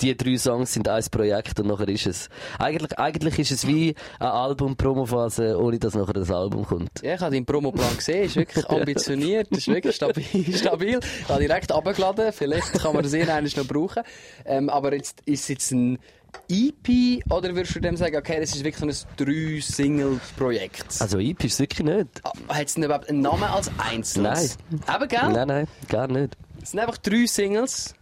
die 0.00 0.16
drei 0.16 0.36
Songs 0.38 0.72
sind 0.72 0.88
ein 0.88 1.04
Projekt 1.10 1.58
und 1.60 1.66
nachher 1.66 1.88
ist 1.88 2.06
es. 2.06 2.28
Eigentlich, 2.58 2.98
eigentlich 2.98 3.38
ist 3.38 3.50
es 3.50 3.66
wie 3.66 3.94
eine 4.18 4.32
Album-Promophase, 4.32 5.58
ohne 5.58 5.78
dass 5.78 5.94
nachher 5.94 6.12
das 6.12 6.30
Album 6.30 6.64
kommt. 6.64 7.02
Ja, 7.02 7.14
ich 7.14 7.20
habe 7.20 7.34
deinen 7.34 7.46
Promoplan 7.46 7.96
gesehen, 7.96 8.24
ist 8.24 8.36
wirklich 8.36 8.68
ambitioniert, 8.68 9.48
ist 9.50 9.68
wirklich 9.68 9.96
stabil. 9.96 10.24
stabil. 10.54 11.00
Ich 11.20 11.28
habe 11.28 11.40
direkt 11.40 11.72
abgeladen, 11.72 12.32
vielleicht 12.32 12.72
kann 12.74 12.94
man 12.94 13.02
das 13.02 13.12
irgendwann 13.12 13.44
noch 13.44 13.66
brauchen. 13.66 14.02
Ähm, 14.44 14.68
aber 14.68 14.94
jetzt, 14.94 15.20
ist 15.26 15.42
es 15.42 15.48
jetzt 15.48 15.72
ein 15.72 15.98
EP 16.48 17.24
oder 17.30 17.54
würdest 17.54 17.74
du 17.74 17.80
dem 17.80 17.96
sagen, 17.96 18.16
okay, 18.16 18.38
das 18.40 18.54
ist 18.54 18.64
wirklich 18.64 18.94
so 18.94 19.06
ein 19.06 19.16
Drei-Single-Projekt? 19.16 21.00
Also 21.00 21.18
EP 21.18 21.44
ist 21.44 21.54
es 21.54 21.60
wirklich 21.60 21.86
nicht. 21.86 22.08
Ah, 22.24 22.32
hat 22.48 22.66
es 22.66 22.76
überhaupt 22.76 23.08
einen 23.08 23.20
Namen 23.20 23.44
als 23.44 23.70
Einzelnes? 23.78 24.58
Nein. 24.70 24.82
Aber 24.86 25.06
gell? 25.06 25.28
Nein, 25.32 25.48
nein, 25.48 25.68
gar 25.88 26.08
nicht. 26.08 26.36
Es 26.62 26.70
sind 26.70 26.80
einfach 26.80 26.98
drei 26.98 27.26
Singles. 27.26 27.94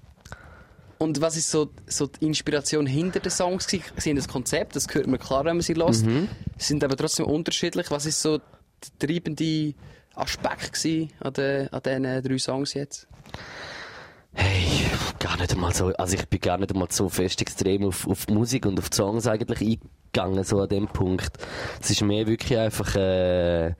Und 0.99 1.21
was 1.23 1.37
ist 1.37 1.51
so, 1.51 1.71
so 1.87 2.09
die 2.09 2.27
Inspiration 2.27 2.87
hinter 2.87 3.21
den 3.21 3.31
Songs? 3.31 3.67
Sie 3.69 3.81
haben 3.81 4.17
das 4.17 4.29
Konzept, 4.29 4.77
das 4.77 4.87
hört 4.93 5.07
man 5.07 5.19
klar, 5.19 5.45
wenn 5.45 5.57
man 5.57 5.63
sie 5.63 5.75
hört. 5.75 6.03
Mhm. 6.03 6.29
Sind 6.59 6.85
aber 6.85 6.97
trotzdem 6.97 7.27
unterschiedlich. 7.27 7.91
Was 7.91 8.05
ist 8.05 8.21
so 8.21 8.39
der 8.39 9.09
treibende 9.09 9.75
Aspekt 10.15 10.87
an, 11.21 11.33
den, 11.33 11.69
an 11.69 11.83
diesen 11.83 12.23
drei 12.23 12.39
Songs 12.39 12.75
jetzt? 12.75 13.09
Hey, 14.33 14.87
gar 15.19 15.37
nicht 15.39 15.53
einmal 15.53 15.75
so, 15.75 15.89
also 15.89 16.15
ich 16.15 16.29
bin 16.29 16.41
gar 16.41 16.59
nicht 16.59 16.73
einmal 16.73 16.89
so 16.91 17.09
fest 17.09 17.41
extrem 17.41 17.85
auf, 17.85 18.07
auf 18.07 18.29
Musik 18.29 18.65
und 18.67 18.79
auf 18.79 18.89
Songs 18.93 19.27
eigentlich 19.27 19.61
eingegangen, 19.61 20.45
so 20.45 20.61
an 20.61 20.69
dem 20.69 20.87
Punkt. 20.87 21.33
Es 21.81 21.91
ist 21.91 22.03
mehr 22.03 22.27
wirklich 22.27 22.57
einfach, 22.59 22.95
äh, 22.95 23.75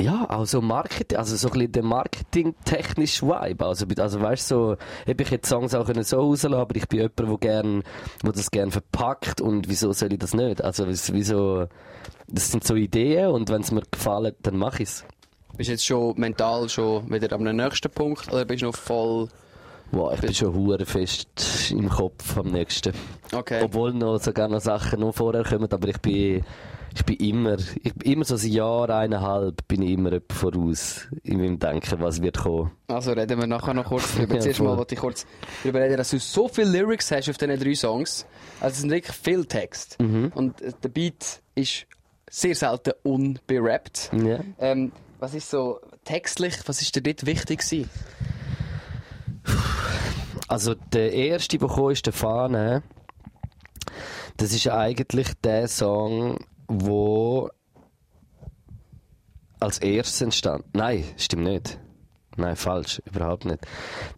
ja, 0.00 0.24
also 0.26 0.60
Marketing, 0.60 1.18
also 1.18 1.36
so 1.36 1.48
ein 1.48 1.52
bisschen 1.52 1.72
der 1.72 1.82
marketingtechnische 1.84 3.26
Vibe. 3.26 3.64
Also, 3.64 3.86
also 3.98 4.20
weißt 4.20 4.50
du, 4.50 4.54
so, 4.54 4.76
ich 5.06 5.30
hätte 5.30 5.48
Songs 5.48 5.74
auch 5.74 5.88
so 6.02 6.16
rauslassen 6.18 6.54
aber 6.54 6.76
ich 6.76 6.88
bin 6.88 7.00
jemand, 7.00 7.18
der 7.20 7.38
gern, 7.38 7.82
wo 8.22 8.32
das 8.32 8.50
gern 8.50 8.70
verpackt 8.70 9.40
und 9.40 9.68
wieso 9.68 9.92
soll 9.92 10.12
ich 10.12 10.18
das 10.18 10.34
nicht? 10.34 10.62
Also, 10.62 10.86
wieso, 10.88 11.68
das 12.26 12.50
sind 12.50 12.64
so 12.64 12.74
Ideen 12.74 13.28
und 13.28 13.48
wenn 13.50 13.62
es 13.62 13.70
mir 13.70 13.82
gefällt, 13.90 14.36
dann 14.42 14.56
mache 14.56 14.82
ich 14.82 14.88
es. 14.88 15.04
Bist 15.56 15.68
du 15.68 15.72
jetzt 15.72 15.86
schon 15.86 16.18
mental 16.18 16.68
schon 16.68 17.08
wieder 17.12 17.32
am 17.32 17.44
nächsten 17.44 17.90
Punkt 17.90 18.32
oder 18.32 18.44
bist 18.44 18.62
du 18.62 18.66
noch 18.66 18.74
voll... 18.74 19.28
Wow, 19.92 20.12
ich 20.14 20.20
bin 20.20 20.34
schon 20.34 20.52
hure 20.52 20.84
fest 20.84 21.70
im 21.70 21.88
Kopf 21.88 22.36
am 22.36 22.50
nächsten. 22.50 22.92
Okay. 23.32 23.62
Obwohl 23.62 23.92
noch 23.92 24.18
sogar 24.18 24.48
noch 24.48 24.60
Sachen 24.60 25.00
noch 25.00 25.14
vorher 25.14 25.44
kommen, 25.44 25.70
aber 25.70 25.88
ich 25.88 25.98
bin, 25.98 26.42
ich 26.92 27.04
bin 27.04 27.16
immer, 27.18 27.56
ich 27.82 27.94
bin 27.94 28.12
immer 28.12 28.24
so 28.24 28.34
ein 28.34 28.50
Jahr, 28.50 28.90
eineinhalb, 28.90 29.68
bin 29.68 29.82
ich 29.82 29.92
immer 29.92 30.18
voraus 30.32 31.06
in 31.22 31.38
meinem 31.38 31.60
Denken, 31.60 32.00
was 32.00 32.20
wird 32.20 32.38
kommen. 32.38 32.72
Also 32.88 33.12
reden 33.12 33.38
wir 33.38 33.46
nachher 33.46 33.74
noch 33.74 33.84
kurz 33.84 34.12
drüber. 34.16 34.34
Ja, 34.36 34.40
Zuerst 34.40 34.60
mal 34.60 34.76
wollte 34.76 34.94
ich 34.96 35.00
kurz 35.00 35.24
darüber 35.62 35.80
reden, 35.80 35.98
dass 35.98 36.10
du 36.10 36.18
so 36.18 36.48
viele 36.48 36.70
Lyrics 36.70 37.12
hast 37.12 37.28
auf 37.28 37.38
diesen 37.38 37.56
drei 37.60 37.74
Songs. 37.76 38.26
Also 38.60 38.72
es 38.74 38.80
sind 38.80 38.90
wirklich 38.90 39.16
viel 39.16 39.44
Text. 39.44 40.00
Mhm. 40.00 40.32
Und 40.34 40.60
äh, 40.60 40.72
der 40.82 40.88
Beat 40.88 41.42
ist 41.54 41.86
sehr 42.28 42.56
selten 42.56 42.94
unberappt. 43.04 44.10
Ja. 44.12 44.40
Ähm, 44.58 44.90
was 45.18 45.34
ist 45.34 45.50
so 45.50 45.80
textlich, 46.04 46.54
was 46.66 46.82
ist 46.82 46.94
dir 46.94 47.02
dort 47.02 47.26
wichtig 47.26 47.60
gewesen? 47.60 47.90
Also 50.48 50.74
der 50.74 51.12
erste, 51.12 51.58
der 51.58 51.68
kam, 51.68 51.90
ist 51.90 52.06
der 52.06 52.12
Fahne. 52.12 52.82
Das 54.36 54.52
ist 54.52 54.68
eigentlich 54.68 55.32
der 55.42 55.68
Song, 55.68 56.38
wo 56.68 57.50
als 59.60 59.78
erstes 59.78 60.20
entstand. 60.20 60.64
Nein, 60.74 61.04
stimmt 61.16 61.44
nicht. 61.44 61.78
Nein, 62.36 62.56
falsch, 62.56 63.00
überhaupt 63.06 63.44
nicht. 63.44 63.60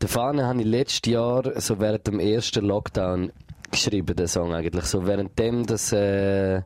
Der 0.00 0.08
Fahne 0.08 0.46
habe 0.46 0.60
ich 0.60 0.66
letztes 0.66 1.12
Jahr, 1.12 1.60
so 1.60 1.78
während 1.78 2.06
dem 2.06 2.18
ersten 2.18 2.64
Lockdown, 2.64 3.30
geschrieben, 3.70 4.16
den 4.16 4.26
Song 4.26 4.54
eigentlich. 4.54 4.84
So 4.86 5.06
währenddem 5.06 5.66
das, 5.66 5.92
äh, 5.92 6.62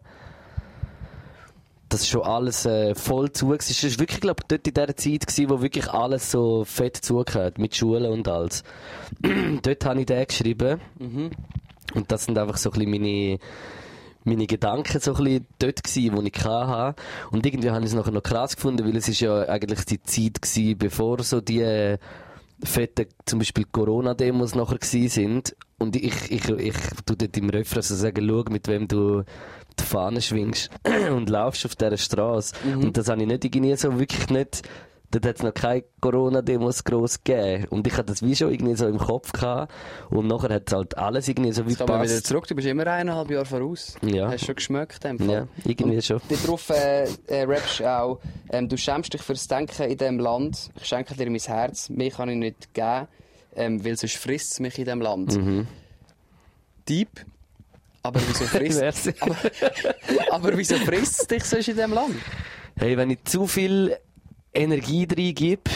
das 1.93 2.09
schon 2.09 2.23
alles 2.23 2.65
äh, 2.67 2.95
voll 2.95 3.33
zu. 3.33 3.53
Es 3.53 3.83
war 3.83 4.01
wirklich, 4.01 4.21
glaube 4.21 4.43
ich, 4.43 4.49
dort 4.49 4.67
in 4.67 4.75
dieser 4.75 4.97
Zeit, 4.97 5.27
gewesen, 5.27 5.51
wo 5.51 5.61
wirklich 5.61 5.89
alles 5.89 6.31
so 6.31 6.65
fett 6.65 6.97
zugehört, 6.97 7.59
mit 7.59 7.77
Schulen 7.77 8.11
und 8.11 8.29
alles. 8.29 8.63
dort 9.63 9.85
habe 9.85 10.01
ich 10.01 10.07
den 10.07 10.27
geschrieben. 10.27 10.81
Und 11.95 12.13
das 12.13 12.25
sind 12.25 12.39
einfach 12.39 12.57
so 12.57 12.71
ein 12.71 12.79
bisschen 12.79 12.91
meine, 12.91 13.39
meine 14.25 14.47
Gedanken 14.47 15.01
so 15.01 15.15
ein 15.15 15.25
bisschen 15.25 15.47
dort 15.59 15.83
gewesen, 15.83 16.25
die 16.25 16.29
ich 16.35 16.45
hatte. 16.45 17.03
Und 17.31 17.45
irgendwie 17.45 17.71
habe 17.71 17.81
ich 17.81 17.91
es 17.91 17.95
nachher 17.95 18.13
noch 18.13 18.23
krass 18.23 18.57
gefunden, 18.57 18.87
weil 18.87 18.97
es 18.97 19.09
ist 19.09 19.21
ja 19.21 19.49
eigentlich 19.49 19.85
die 19.85 20.03
Zeit 20.03 20.41
gewesen, 20.41 20.79
bevor 20.79 21.23
so 21.23 21.41
die 21.41 21.61
äh, 21.61 21.99
fetten, 22.63 23.07
zum 23.25 23.39
Beispiel 23.41 23.65
Corona-Demos 23.71 24.55
nachher 24.55 24.79
gewesen 24.79 25.09
sind. 25.09 25.57
Und 25.79 25.97
ich, 25.97 26.31
ich, 26.31 26.49
ich 26.49 26.77
tu 27.07 27.15
dort 27.15 27.37
im 27.37 27.51
Refrain 27.51 27.83
so 27.83 27.95
sagen, 27.95 28.27
schau, 28.29 28.45
mit 28.53 28.69
wem 28.69 28.87
du 28.87 29.25
die 29.81 29.87
Fahne 29.87 30.21
schwingst 30.21 30.71
und 31.11 31.29
laufst 31.29 31.65
auf 31.67 31.77
dieser 31.77 31.97
Straße. 31.97 32.55
Und 32.75 32.97
das 32.97 33.09
habe 33.09 33.23
ich 33.23 33.29
nicht 33.29 33.45
irgendwie 33.45 33.77
so 33.77 33.99
wirklich 33.99 34.29
nicht, 34.29 34.63
dort 35.11 35.27
hat 35.27 35.37
es 35.37 35.43
noch 35.43 35.55
keine 35.55 35.85
Corona-Demos 36.01 36.85
gross 36.85 37.23
gegeben. 37.23 37.67
Und 37.71 37.87
ich 37.87 37.95
hatte 37.95 38.13
das 38.13 38.23
wie 38.23 38.35
schon 38.37 38.53
irgendwie 38.53 38.77
so 38.77 38.87
im 38.87 38.99
Kopf 38.99 39.33
gehabt. 39.33 39.73
Und 40.11 40.27
nachher 40.29 40.55
hat 40.55 40.69
es 40.69 40.75
halt 40.75 40.97
alles 40.97 41.29
irgendwie 41.29 41.53
so 41.53 41.67
wie 41.67 41.71
Jetzt 41.71 41.79
kommen 41.79 42.01
wir 42.01 42.09
wieder 42.09 42.23
zurück, 42.23 42.47
du 42.47 42.55
bist 42.55 42.69
immer 42.69 42.87
eineinhalb 42.87 43.31
Jahre 43.31 43.45
voraus. 43.45 43.97
Ja. 44.03 44.31
Hast 44.31 44.47
schon 44.47 44.55
geschmeckt 44.55 45.03
dem 45.05 45.19
Fall. 45.19 45.29
Ja, 45.29 45.47
irgendwie 45.65 46.01
schon. 46.01 46.21
Darauf 46.29 46.71
äh, 46.71 47.09
äh, 47.27 47.43
rappst 47.43 47.81
du 47.81 47.91
auch, 47.91 48.21
ähm, 48.51 48.69
du 48.69 48.77
schämst 48.77 49.13
dich 49.13 49.23
fürs 49.23 49.49
Denken 49.49 49.83
in 49.83 49.99
diesem 49.99 50.19
Land. 50.19 50.71
Ich 50.77 50.87
schenke 50.87 51.15
dir 51.15 51.31
mein 51.31 51.41
Herz, 51.41 51.89
mehr 51.89 52.11
kann 52.11 52.29
ich 52.29 52.37
nicht 52.37 52.75
geben, 52.75 53.09
ähm, 53.57 53.85
weil 53.85 53.97
sonst 53.97 54.17
frisst 54.17 54.53
es 54.53 54.61
mich 54.61 54.79
in 54.79 54.85
diesem 54.85 55.01
Land. 55.01 55.37
Mhm. 55.37 55.67
Deep. 56.89 57.25
Aber 58.03 58.21
wieso 58.27 58.45
frisst 58.47 59.13
aber, 59.21 59.37
aber 60.31 60.57
wieso 60.57 60.77
frisst 60.77 61.21
es 61.21 61.27
dich 61.27 61.45
sonst 61.45 61.69
in 61.69 61.77
diesem 61.77 61.93
Land? 61.93 62.17
Hey, 62.77 62.97
wenn 62.97 63.11
ich 63.11 63.25
zu 63.25 63.47
viel 63.47 63.97
Energie 64.55 65.07
reingebe, 65.11 65.71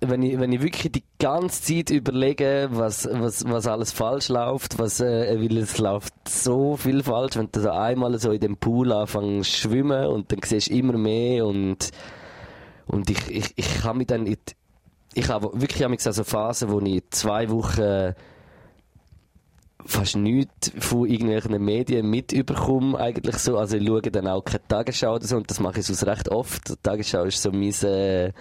wenn 0.00 0.22
ich, 0.22 0.38
wenn 0.38 0.52
ich 0.52 0.62
wirklich 0.62 0.92
die 0.92 1.04
ganze 1.18 1.62
Zeit 1.62 1.90
überlege, 1.90 2.68
was, 2.72 3.08
was, 3.10 3.48
was 3.48 3.66
alles 3.66 3.92
falsch 3.92 4.28
läuft, 4.28 4.78
was, 4.78 5.00
äh, 5.00 5.40
weil 5.40 5.56
es 5.58 5.78
läuft 5.78 6.12
so 6.28 6.76
viel 6.76 7.02
falsch, 7.02 7.36
wenn 7.36 7.48
du 7.50 7.60
so 7.60 7.70
einmal 7.70 8.18
so 8.18 8.32
in 8.32 8.40
dem 8.40 8.56
Pool 8.56 8.92
anfängst 8.92 9.52
zu 9.52 9.60
schwimmen 9.60 10.06
und 10.06 10.32
dann 10.32 10.40
siehst 10.44 10.68
du 10.68 10.74
immer 10.74 10.98
mehr 10.98 11.46
und, 11.46 11.90
und 12.86 13.08
ich, 13.10 13.30
ich, 13.30 13.52
ich 13.56 13.82
kann 13.82 13.98
mich 13.98 14.08
dann, 14.08 14.26
ich, 14.26 14.38
ich 15.14 15.28
habe 15.28 15.50
wirklich 15.54 16.02
so 16.02 16.24
Phasen, 16.24 16.70
wo 16.70 16.80
ich 16.80 17.02
zwei 17.10 17.48
Wochen 17.48 18.14
fast 19.86 20.16
nichts 20.16 20.72
von 20.78 21.06
irgendwelchen 21.06 21.62
Medien 21.62 22.08
mitbekomme, 22.08 22.98
eigentlich 22.98 23.36
so. 23.36 23.58
Also 23.58 23.76
ich 23.76 23.86
schaue 23.86 24.02
dann 24.02 24.26
auch 24.26 24.42
keine 24.42 24.66
Tagesschau 24.66 25.14
oder 25.14 25.26
so, 25.26 25.36
und 25.36 25.50
das 25.50 25.60
mache 25.60 25.80
ich 25.80 25.86
sonst 25.86 26.06
recht 26.06 26.28
oft. 26.30 26.68
Die 26.68 26.76
Tagesschau 26.82 27.24
ist 27.24 27.42
so 27.42 27.50
mein, 27.52 27.72
äh, 27.82 28.32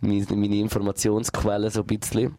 meine, 0.00 0.26
meine 0.30 0.56
Informationsquelle 0.56 1.70
so 1.70 1.80
ein 1.80 1.86
bisschen. 1.86 2.36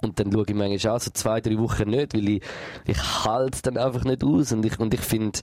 Und 0.00 0.18
dann 0.18 0.32
schaue 0.32 0.44
ich 0.46 0.54
manchmal 0.54 0.96
auch 0.96 1.00
so 1.00 1.10
zwei, 1.12 1.40
drei 1.40 1.58
Wochen 1.58 1.88
nicht, 1.88 2.14
weil 2.14 2.28
ich, 2.28 2.42
ich 2.86 3.24
halte 3.24 3.54
es 3.54 3.62
dann 3.62 3.78
einfach 3.78 4.04
nicht 4.04 4.22
aus. 4.22 4.52
Und 4.52 4.64
ich, 4.64 4.78
und 4.78 4.92
ich 4.92 5.00
finde, 5.00 5.40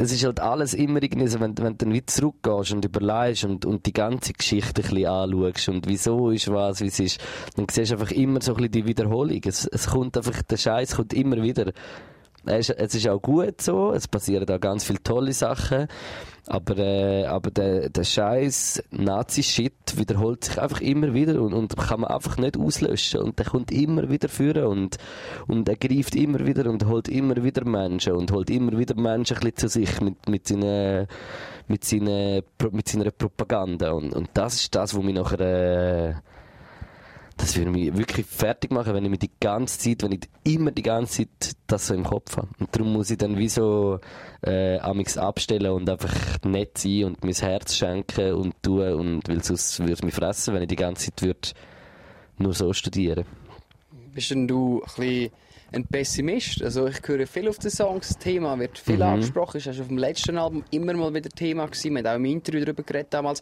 es 0.00 0.12
ist 0.12 0.24
halt 0.24 0.40
alles 0.40 0.72
immer 0.72 1.02
irgendwie 1.02 1.26
so, 1.26 1.40
wenn, 1.40 1.56
wenn 1.58 1.76
du 1.76 1.84
dann 1.84 1.92
wieder 1.92 2.06
zurückgehst 2.06 2.72
und 2.72 2.86
überlegst 2.86 3.44
und, 3.44 3.66
und 3.66 3.84
die 3.84 3.92
ganze 3.92 4.32
Geschichte 4.32 4.80
ein 4.80 4.88
bisschen 4.88 5.06
anschaust 5.06 5.68
und 5.68 5.86
wieso 5.86 6.30
ist 6.30 6.50
was, 6.50 6.80
wie 6.80 6.86
es 6.86 7.00
ist, 7.00 7.20
dann 7.54 7.66
siehst 7.70 7.90
du 7.90 7.96
einfach 7.96 8.10
immer 8.10 8.40
so 8.40 8.52
ein 8.52 8.56
bisschen 8.56 8.72
die 8.72 8.86
Wiederholung. 8.86 9.40
Es, 9.44 9.66
es 9.66 9.88
kommt 9.88 10.16
einfach, 10.16 10.40
der 10.42 10.56
Scheiß 10.56 10.96
kommt 10.96 11.12
immer 11.12 11.42
wieder. 11.42 11.72
Es 12.46 12.94
ist, 12.94 13.08
auch 13.08 13.20
gut 13.20 13.60
so, 13.60 13.92
es 13.92 14.08
passieren 14.08 14.46
da 14.46 14.56
ganz 14.56 14.84
viele 14.84 15.02
tolle 15.02 15.32
Sachen, 15.32 15.88
aber, 16.46 16.78
äh, 16.78 17.26
aber 17.26 17.50
der, 17.50 17.90
der 17.90 18.04
Scheiß 18.04 18.82
Nazi-Shit 18.90 19.96
wiederholt 19.96 20.44
sich 20.44 20.60
einfach 20.60 20.80
immer 20.80 21.12
wieder 21.12 21.40
und, 21.40 21.52
und 21.52 21.76
kann 21.76 22.00
man 22.00 22.10
einfach 22.10 22.38
nicht 22.38 22.56
auslöschen. 22.56 23.20
Und 23.20 23.38
der 23.38 23.46
kommt 23.46 23.70
immer 23.70 24.08
wieder 24.08 24.28
führen 24.28 24.64
und, 24.64 24.96
und 25.46 25.68
er 25.68 25.76
greift 25.76 26.16
immer 26.16 26.44
wieder 26.46 26.68
und 26.68 26.86
holt 26.86 27.08
immer 27.08 27.42
wieder 27.44 27.64
Menschen 27.64 28.14
und 28.14 28.32
holt 28.32 28.50
immer 28.50 28.76
wieder 28.76 28.94
Menschen 28.94 29.36
ein 29.36 29.40
bisschen 29.40 29.56
zu 29.56 29.68
sich 29.68 30.00
mit, 30.00 30.28
mit 30.28 30.48
seinen, 30.48 31.06
mit 31.68 31.84
seinen, 31.84 32.42
mit 32.72 32.88
seiner 32.88 33.10
Propaganda. 33.10 33.92
Und, 33.92 34.14
und 34.14 34.30
das 34.34 34.54
ist 34.54 34.74
das, 34.74 34.96
was 34.96 35.04
mich 35.04 35.14
nachher, 35.14 35.40
äh, 35.40 36.14
das 37.40 37.56
würde 37.56 37.70
mich 37.70 37.96
wirklich 37.96 38.26
fertig 38.26 38.70
machen, 38.70 38.92
wenn 38.94 39.04
ich 39.04 39.10
mir 39.10 39.18
die 39.18 39.30
ganze 39.40 39.78
Zeit, 39.78 40.02
wenn 40.02 40.12
ich 40.12 40.20
immer 40.44 40.70
die 40.70 40.82
ganze 40.82 41.22
Zeit 41.26 41.56
das 41.66 41.86
so 41.86 41.94
im 41.94 42.04
Kopf 42.04 42.36
habe. 42.36 42.48
Und 42.58 42.68
darum 42.74 42.92
muss 42.92 43.10
ich 43.10 43.18
dann 43.18 43.38
wie 43.38 43.48
so 43.48 43.98
äh, 44.42 44.78
amix 44.78 45.16
abstellen 45.16 45.72
und 45.72 45.88
einfach 45.88 46.12
nett 46.44 46.76
sein 46.78 47.04
und 47.04 47.24
mein 47.24 47.34
Herz 47.34 47.74
schenken 47.76 48.34
und 48.34 48.62
tun 48.62 48.92
und 48.94 49.28
weil 49.28 49.42
sonst 49.42 49.78
würde 49.80 49.94
es 49.94 50.02
mich 50.02 50.14
fressen, 50.14 50.54
wenn 50.54 50.62
ich 50.62 50.68
die 50.68 50.76
ganze 50.76 51.06
Zeit 51.06 51.22
würde 51.22 51.48
nur 52.38 52.54
so 52.54 52.72
studieren. 52.72 53.24
Bist 54.14 54.30
denn 54.30 54.46
du 54.48 54.82
ein 54.82 54.86
bisschen 54.96 55.30
ein 55.72 55.86
Pessimist? 55.86 56.62
Also 56.62 56.88
ich 56.88 56.98
höre 57.06 57.26
viel 57.26 57.48
auf 57.48 57.58
den 57.58 57.70
Songs, 57.70 58.08
das 58.08 58.18
Thema 58.18 58.58
wird 58.58 58.78
viel 58.78 58.96
Mhm. 58.96 59.02
angesprochen. 59.02 59.58
Es 59.58 59.66
ist 59.66 59.80
auf 59.80 59.88
dem 59.88 59.98
letzten 59.98 60.36
Album 60.36 60.64
immer 60.70 60.92
mal 60.94 61.14
wieder 61.14 61.30
Thema 61.30 61.66
gewesen. 61.66 61.94
Wir 61.94 61.98
haben 62.00 62.06
auch 62.08 62.14
im 62.16 62.24
Interview 62.24 62.64
darüber 62.64 62.82
geredet 62.82 63.14
damals. 63.14 63.40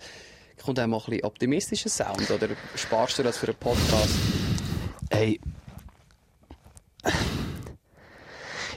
Kommt 0.64 0.78
auch 0.80 0.86
mal 0.86 0.98
ein 0.98 1.04
bisschen 1.04 1.24
optimistischer 1.24 1.88
Sound 1.88 2.30
oder 2.30 2.48
sparst 2.74 3.18
du 3.18 3.22
das 3.22 3.38
für 3.38 3.46
einen 3.48 3.56
Podcast? 3.56 4.14
Hey. 5.10 5.40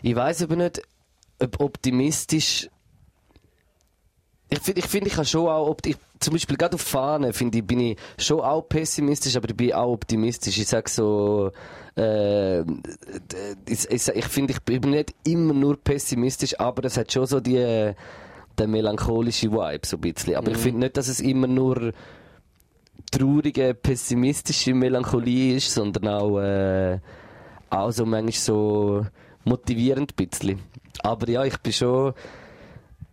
Ich 0.01 0.15
weiß 0.15 0.43
aber 0.43 0.55
nicht, 0.55 0.81
ob 1.39 1.59
optimistisch. 1.59 2.69
Ich 4.50 4.59
finde, 4.59 4.79
ich, 4.79 4.88
find, 4.88 5.07
ich 5.07 5.13
kann 5.13 5.25
schon 5.25 5.47
auch, 5.47 5.67
opt- 5.69 5.88
ich, 5.88 5.95
zum 6.19 6.33
Beispiel 6.33 6.57
gerade 6.57 6.75
auf 6.75 6.81
Fahnen, 6.81 7.31
finde 7.33 7.59
ich, 7.59 7.65
bin 7.65 7.79
ich 7.79 7.97
schon 8.17 8.41
auch 8.41 8.61
pessimistisch, 8.63 9.35
aber 9.38 9.50
ich 9.50 9.55
bin 9.55 9.71
auch 9.73 9.93
optimistisch. 9.93 10.57
Ich 10.57 10.67
sag 10.67 10.89
so, 10.89 11.51
äh, 11.95 12.61
ich, 12.61 13.89
ich, 13.89 14.07
ich 14.07 14.25
finde, 14.25 14.53
ich 14.53 14.61
bin 14.61 14.81
nicht 14.91 15.13
immer 15.25 15.53
nur 15.53 15.77
pessimistisch, 15.81 16.59
aber 16.59 16.83
es 16.85 16.97
hat 16.97 17.11
schon 17.11 17.25
so 17.27 17.39
die, 17.39 17.93
der 18.58 18.67
melancholische 18.67 19.51
Vibe, 19.51 19.86
so 19.86 19.98
ein 19.98 20.01
bisschen. 20.01 20.36
Aber 20.36 20.51
ich 20.51 20.58
finde 20.58 20.81
nicht, 20.81 20.98
dass 20.98 21.08
es 21.08 21.20
immer 21.20 21.48
nur 21.48 21.93
traurige, 23.12 23.74
pessimistische 23.74 24.74
Melancholie 24.74 25.55
ist, 25.58 25.74
sondern 25.74 26.08
auch, 26.08 26.39
äh, 26.39 27.00
auch 27.70 27.91
so 27.91 28.05
manchmal 28.05 28.34
so 28.34 29.05
motivierend 29.43 30.13
ein 30.13 30.27
bisschen. 30.27 30.60
Aber 31.03 31.27
ja, 31.29 31.43
ich 31.43 31.58
bin 31.60 31.74
schon, 31.74 32.13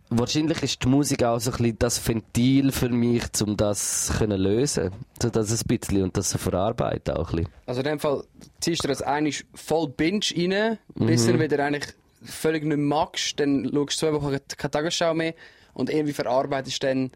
wahrscheinlich 0.09 0.63
ist 0.63 0.83
die 0.83 0.87
Musik 0.87 1.23
auch 1.23 1.39
so 1.39 1.51
ein 1.51 1.57
bisschen 1.57 1.79
das 1.79 2.07
Ventil 2.07 2.71
für 2.71 2.89
mich, 2.89 3.23
um 3.41 3.57
das 3.57 4.07
zu 4.07 4.25
lösen. 4.25 4.91
So 5.21 5.29
das 5.29 5.51
ein 5.51 5.67
bisschen 5.67 6.03
und 6.03 6.17
das 6.17 6.29
zu 6.29 6.37
verarbeiten 6.37 7.15
auch 7.15 7.31
ein 7.31 7.37
bisschen. 7.37 7.53
Also 7.65 7.81
in 7.81 7.87
dem 7.87 7.99
Fall 7.99 8.23
ziehst 8.59 8.83
du 8.83 8.87
das 8.87 9.01
eigentlich 9.01 9.45
voll 9.53 9.89
Binge 9.89 10.25
rein, 10.35 10.77
bis 10.95 11.25
du 11.25 11.33
dann 11.33 11.41
wieder 11.41 11.63
eigentlich 11.63 11.93
völlig 12.21 12.63
nicht 12.63 12.77
mehr 12.77 12.85
magst, 12.85 13.39
dann 13.39 13.63
schaust 13.65 14.01
du 14.01 14.07
zwei 14.07 14.13
Wochen 14.13 14.37
keine 14.57 14.71
Tagesschau 14.71 15.13
mehr 15.13 15.33
und 15.73 15.89
irgendwie 15.89 16.13
verarbeitest 16.13 16.83
dann 16.83 17.11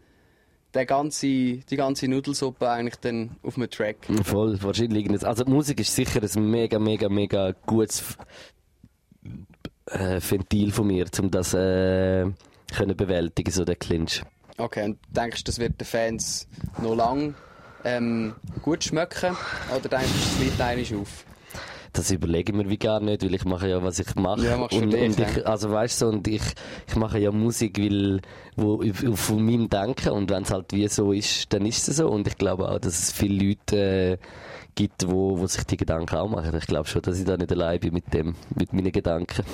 die 0.74 0.86
ganze, 0.86 1.26
die 1.26 1.76
ganze 1.76 2.08
Nudelsuppe 2.08 2.68
eigentlich 2.68 2.96
dann 2.96 3.36
auf 3.42 3.56
einem 3.56 3.70
Track. 3.70 3.96
Voll, 4.24 4.60
wahrscheinlich. 4.62 5.08
Also 5.24 5.44
die 5.44 5.52
Musik 5.52 5.80
ist 5.80 5.94
sicher 5.94 6.20
ein 6.22 6.50
mega, 6.50 6.78
mega, 6.78 7.08
mega 7.08 7.52
gutes 7.66 8.16
äh, 9.86 10.20
Ventil 10.20 10.72
von 10.72 10.86
mir, 10.86 11.06
um 11.20 11.30
das 11.30 11.54
äh, 11.54 12.26
können 12.74 12.96
bewältigen, 12.96 13.50
so 13.50 13.64
der 13.64 13.76
Clinch. 13.76 14.22
Okay, 14.56 14.84
und 14.84 14.98
denkst 15.08 15.44
du, 15.44 15.48
das 15.48 15.58
wird 15.58 15.80
den 15.80 15.86
Fans 15.86 16.48
noch 16.80 16.94
lang 16.94 17.34
ähm, 17.84 18.34
gut 18.62 18.84
schmecken? 18.84 19.36
Oder 19.70 19.88
denkst 19.88 20.12
du, 20.12 20.18
es 20.18 20.38
liegt 20.38 20.60
einmal 20.60 21.00
auf? 21.00 21.24
Das 21.94 22.10
überlege 22.10 22.50
ich 22.50 22.58
mir 22.58 22.68
wie 22.68 22.76
gar 22.76 22.98
nicht, 22.98 23.22
weil 23.22 23.34
ich 23.34 23.44
mache 23.44 23.68
ja, 23.68 23.80
was 23.80 24.00
ich 24.00 24.14
mache. 24.16 24.44
Ja, 24.44 24.56
machst 24.56 24.76
du 24.76 24.82
und, 24.82 24.92
dich, 24.92 25.00
und 25.00 25.20
ich, 25.20 25.46
also 25.46 25.70
weißt 25.70 26.02
du, 26.02 26.06
und 26.08 26.26
ich, 26.26 26.42
ich 26.88 26.96
mache 26.96 27.20
ja 27.20 27.30
Musik, 27.30 27.78
weil, 27.78 28.20
wo, 28.56 28.82
von 29.14 29.44
meinem 29.44 29.68
Denken 29.68 30.10
und 30.10 30.28
wenn 30.28 30.42
es 30.42 30.50
halt 30.50 30.72
wie 30.72 30.88
so 30.88 31.12
ist, 31.12 31.52
dann 31.52 31.64
ist 31.64 31.88
es 31.88 31.98
so. 31.98 32.08
Und 32.08 32.26
ich 32.26 32.36
glaube 32.36 32.68
auch, 32.68 32.80
dass 32.80 32.98
es 32.98 33.12
viele 33.12 33.46
Leute 33.46 33.76
äh, 33.76 34.18
gibt, 34.74 35.08
wo, 35.08 35.38
wo 35.38 35.46
sich 35.46 35.62
die 35.64 35.76
Gedanken 35.76 36.16
auch 36.16 36.28
machen. 36.28 36.56
Ich 36.56 36.66
glaube 36.66 36.88
schon, 36.88 37.00
dass 37.02 37.16
ich 37.16 37.24
da 37.24 37.36
nicht 37.36 37.52
allein 37.52 37.78
bin 37.78 37.94
mit 37.94 38.12
dem, 38.12 38.34
mit 38.56 38.72
meinen 38.72 38.90
Gedanken. 38.90 39.44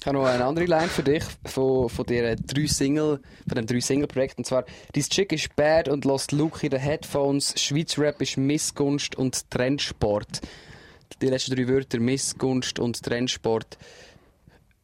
Ich 0.00 0.06
habe 0.06 0.16
noch 0.16 0.24
eine 0.24 0.46
andere 0.46 0.64
Line 0.64 0.88
für 0.88 1.02
dich 1.02 1.24
von, 1.44 1.90
von, 1.90 2.06
der 2.06 2.36
drei 2.36 2.66
Single, 2.68 3.20
von 3.46 3.54
dem 3.54 3.66
drei 3.66 3.80
Single-Projekt. 3.80 4.38
Und 4.38 4.44
zwar, 4.46 4.64
«This 4.94 5.10
chick 5.10 5.30
is 5.30 5.46
bad 5.54 5.90
und 5.90 6.06
lost 6.06 6.32
look 6.32 6.62
in 6.62 6.70
the 6.70 6.78
headphones. 6.78 7.52
Schweiz 7.60 7.98
Rap 7.98 8.22
ist 8.22 8.38
Missgunst 8.38 9.14
und 9.14 9.50
Trendsport.» 9.50 10.40
Die 11.20 11.28
letzten 11.28 11.54
drei 11.54 11.68
Wörter, 11.68 11.98
Missgunst 11.98 12.78
und 12.78 13.02
Trendsport. 13.02 13.78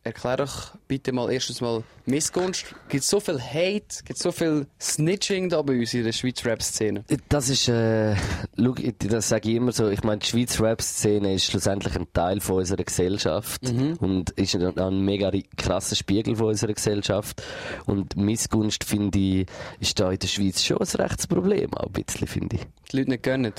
Erklär 0.04 0.36
doch 0.38 0.74
bitte 0.88 1.12
mal 1.12 1.30
erstens 1.30 1.60
mal 1.60 1.84
Missgunst. 2.06 2.74
Gibt 2.88 3.04
so 3.04 3.20
viel 3.20 3.40
Hate, 3.40 4.02
gibt 4.04 4.18
so 4.18 4.32
viel 4.32 4.66
Snitching 4.80 5.48
da 5.48 5.62
bei 5.62 5.78
uns 5.78 5.94
in 5.94 6.02
der 6.02 6.10
Schweiz 6.10 6.44
Rap-Szene? 6.44 7.04
Das 7.28 7.48
ist, 7.48 7.68
äh, 7.68 8.16
schau, 8.58 8.74
das 8.98 9.28
sage 9.28 9.50
ich 9.50 9.56
immer 9.56 9.70
so, 9.70 9.88
ich 9.88 10.02
meine, 10.02 10.18
die 10.18 10.26
Schweizer 10.26 10.64
Rap-Szene 10.64 11.34
ist 11.34 11.44
schlussendlich 11.44 11.94
ein 11.94 12.12
Teil 12.12 12.40
von 12.40 12.56
unserer 12.56 12.82
Gesellschaft 12.82 13.62
und 14.00 14.30
ist 14.30 14.56
ein, 14.56 14.76
ein 14.76 15.04
mega 15.04 15.30
krasser 15.56 15.94
Spiegel 15.94 16.34
von 16.34 16.48
unserer 16.48 16.72
Gesellschaft. 16.72 17.40
Und 17.86 18.16
Missgunst, 18.16 18.82
finde 18.82 19.18
ich, 19.20 19.46
ist 19.78 20.00
da 20.00 20.10
in 20.10 20.18
der 20.18 20.26
Schweiz 20.26 20.64
schon 20.64 20.78
ein 20.78 20.86
Rechtsproblem, 20.86 21.74
auch 21.74 21.86
ein 21.86 22.04
bisschen, 22.04 22.26
finde 22.26 22.56
ich. 22.56 22.62
Die 22.90 22.96
Leute 22.96 23.10
nicht 23.10 23.22
gönnen. 23.22 23.52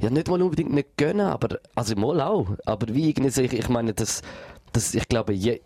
Ja, 0.00 0.08
nicht 0.08 0.28
mal 0.28 0.40
unbedingt 0.40 0.72
nicht 0.72 0.96
gönnen, 0.96 1.26
aber, 1.26 1.60
also 1.74 1.94
mal 1.94 2.22
auch. 2.22 2.56
Aber 2.64 2.94
wie 2.94 3.10
irgendwie 3.10 3.42
ich, 3.42 3.52
ich 3.52 3.68
meine, 3.68 3.92
das, 3.92 4.22
das, 4.72 4.94
ich 4.94 5.06
glaube, 5.06 5.34
je, 5.34 5.60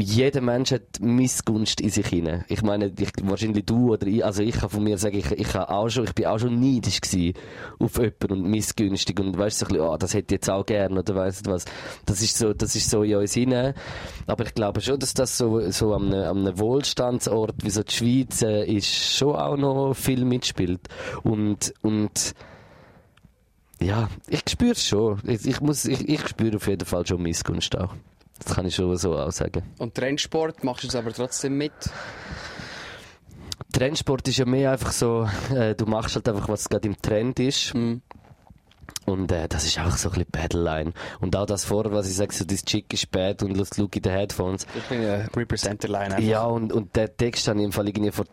jeder 0.00 0.40
Mensch 0.40 0.72
hat 0.72 1.00
Missgunst 1.00 1.80
in 1.80 1.90
sich 1.90 2.06
hinein. 2.06 2.44
Ich 2.48 2.62
meine, 2.62 2.92
ich, 2.98 3.10
wahrscheinlich 3.22 3.64
du 3.64 3.92
oder 3.92 4.06
ich, 4.06 4.24
also 4.24 4.42
ich 4.42 4.56
kann 4.56 4.70
von 4.70 4.84
mir 4.84 4.98
sagen, 4.98 5.16
ich, 5.16 5.30
ich, 5.32 5.54
auch 5.56 5.88
schon, 5.88 6.04
ich 6.04 6.14
bin 6.14 6.26
auch 6.26 6.38
schon 6.38 6.60
neidisch 6.60 7.00
gewesen 7.00 7.34
auf 7.78 7.96
jemanden 7.96 8.32
und 8.32 8.50
missgünstig 8.50 9.18
und 9.18 9.36
weißt 9.36 9.58
so 9.58 9.66
ein 9.66 9.68
bisschen, 9.68 9.86
oh, 9.86 9.96
das 9.96 10.14
hätte 10.14 10.34
ich 10.34 10.38
jetzt 10.38 10.50
auch 10.50 10.64
gern 10.64 10.98
oder 10.98 11.14
weißt 11.14 11.46
du 11.46 11.52
was. 11.52 11.64
Das 12.06 12.22
ist 12.22 12.36
so, 12.36 12.52
das 12.52 12.76
ist 12.76 12.90
so 12.90 13.02
in 13.02 13.16
uns 13.16 13.34
hinein. 13.34 13.74
Aber 14.26 14.44
ich 14.44 14.54
glaube 14.54 14.80
schon, 14.80 14.98
dass 14.98 15.14
das 15.14 15.36
so, 15.36 15.70
so 15.70 15.94
am 15.94 16.12
einem, 16.12 16.46
einem 16.46 16.58
Wohlstandsort 16.58 17.64
wie 17.64 17.70
so 17.70 17.82
die 17.82 17.92
Schweiz 17.92 18.42
äh, 18.42 18.64
ist, 18.64 18.88
schon 18.88 19.34
auch 19.36 19.56
noch 19.56 19.94
viel 19.94 20.24
mitspielt. 20.24 20.88
Und, 21.22 21.74
und, 21.82 22.34
ja, 23.80 24.08
ich 24.28 24.42
spüre 24.48 24.72
es 24.72 24.86
schon. 24.86 25.20
Ich, 25.24 25.46
ich, 25.46 25.60
muss, 25.60 25.84
ich, 25.86 26.08
ich 26.08 26.28
spüre 26.28 26.56
auf 26.56 26.66
jeden 26.66 26.84
Fall 26.84 27.06
schon 27.06 27.22
Missgunst 27.22 27.76
auch. 27.78 27.94
Das 28.44 28.54
kann 28.54 28.66
ich 28.66 28.74
schon 28.74 28.96
so 28.96 29.16
auch 29.18 29.32
sagen. 29.32 29.62
Und 29.78 29.94
Trendsport 29.94 30.64
machst 30.64 30.84
du 30.84 30.88
es 30.88 30.94
aber 30.94 31.12
trotzdem 31.12 31.56
mit. 31.56 31.72
Trendsport 33.72 34.26
ist 34.28 34.38
ja 34.38 34.46
mehr 34.46 34.72
einfach 34.72 34.92
so, 34.92 35.28
äh, 35.54 35.74
du 35.74 35.86
machst 35.86 36.16
halt 36.16 36.28
einfach, 36.28 36.48
was 36.48 36.68
gerade 36.68 36.88
im 36.88 37.00
Trend 37.00 37.38
ist. 37.38 37.74
Mhm. 37.74 38.02
Und 39.06 39.32
äh, 39.32 39.48
das 39.48 39.64
ist 39.64 39.78
einfach 39.78 39.96
so 39.96 40.08
ein 40.08 40.14
bisschen 40.14 40.30
Battleline. 40.30 40.92
Und 41.20 41.36
auch 41.36 41.46
das 41.46 41.64
vorher, 41.64 41.92
was 41.92 42.08
ich 42.08 42.16
sage, 42.16 42.34
so 42.34 42.44
das 42.44 42.64
Chick 42.64 42.92
ist 42.92 43.10
bad 43.10 43.42
und 43.42 43.56
Look 43.56 43.96
in 43.96 44.02
the 44.02 44.10
Headphones. 44.10 44.66
Ich 44.76 44.84
bin 44.84 45.04
ein 45.04 45.28
Representer-Line. 45.34 46.20
Ja, 46.22 46.44
und, 46.44 46.72
und 46.72 46.96
der 46.96 47.16
Text 47.16 47.46
habe 47.48 47.58
ich 47.58 47.64
im 47.64 47.72
Fall 47.72 47.88
irgendwie 47.88 48.10
vor, 48.10 48.24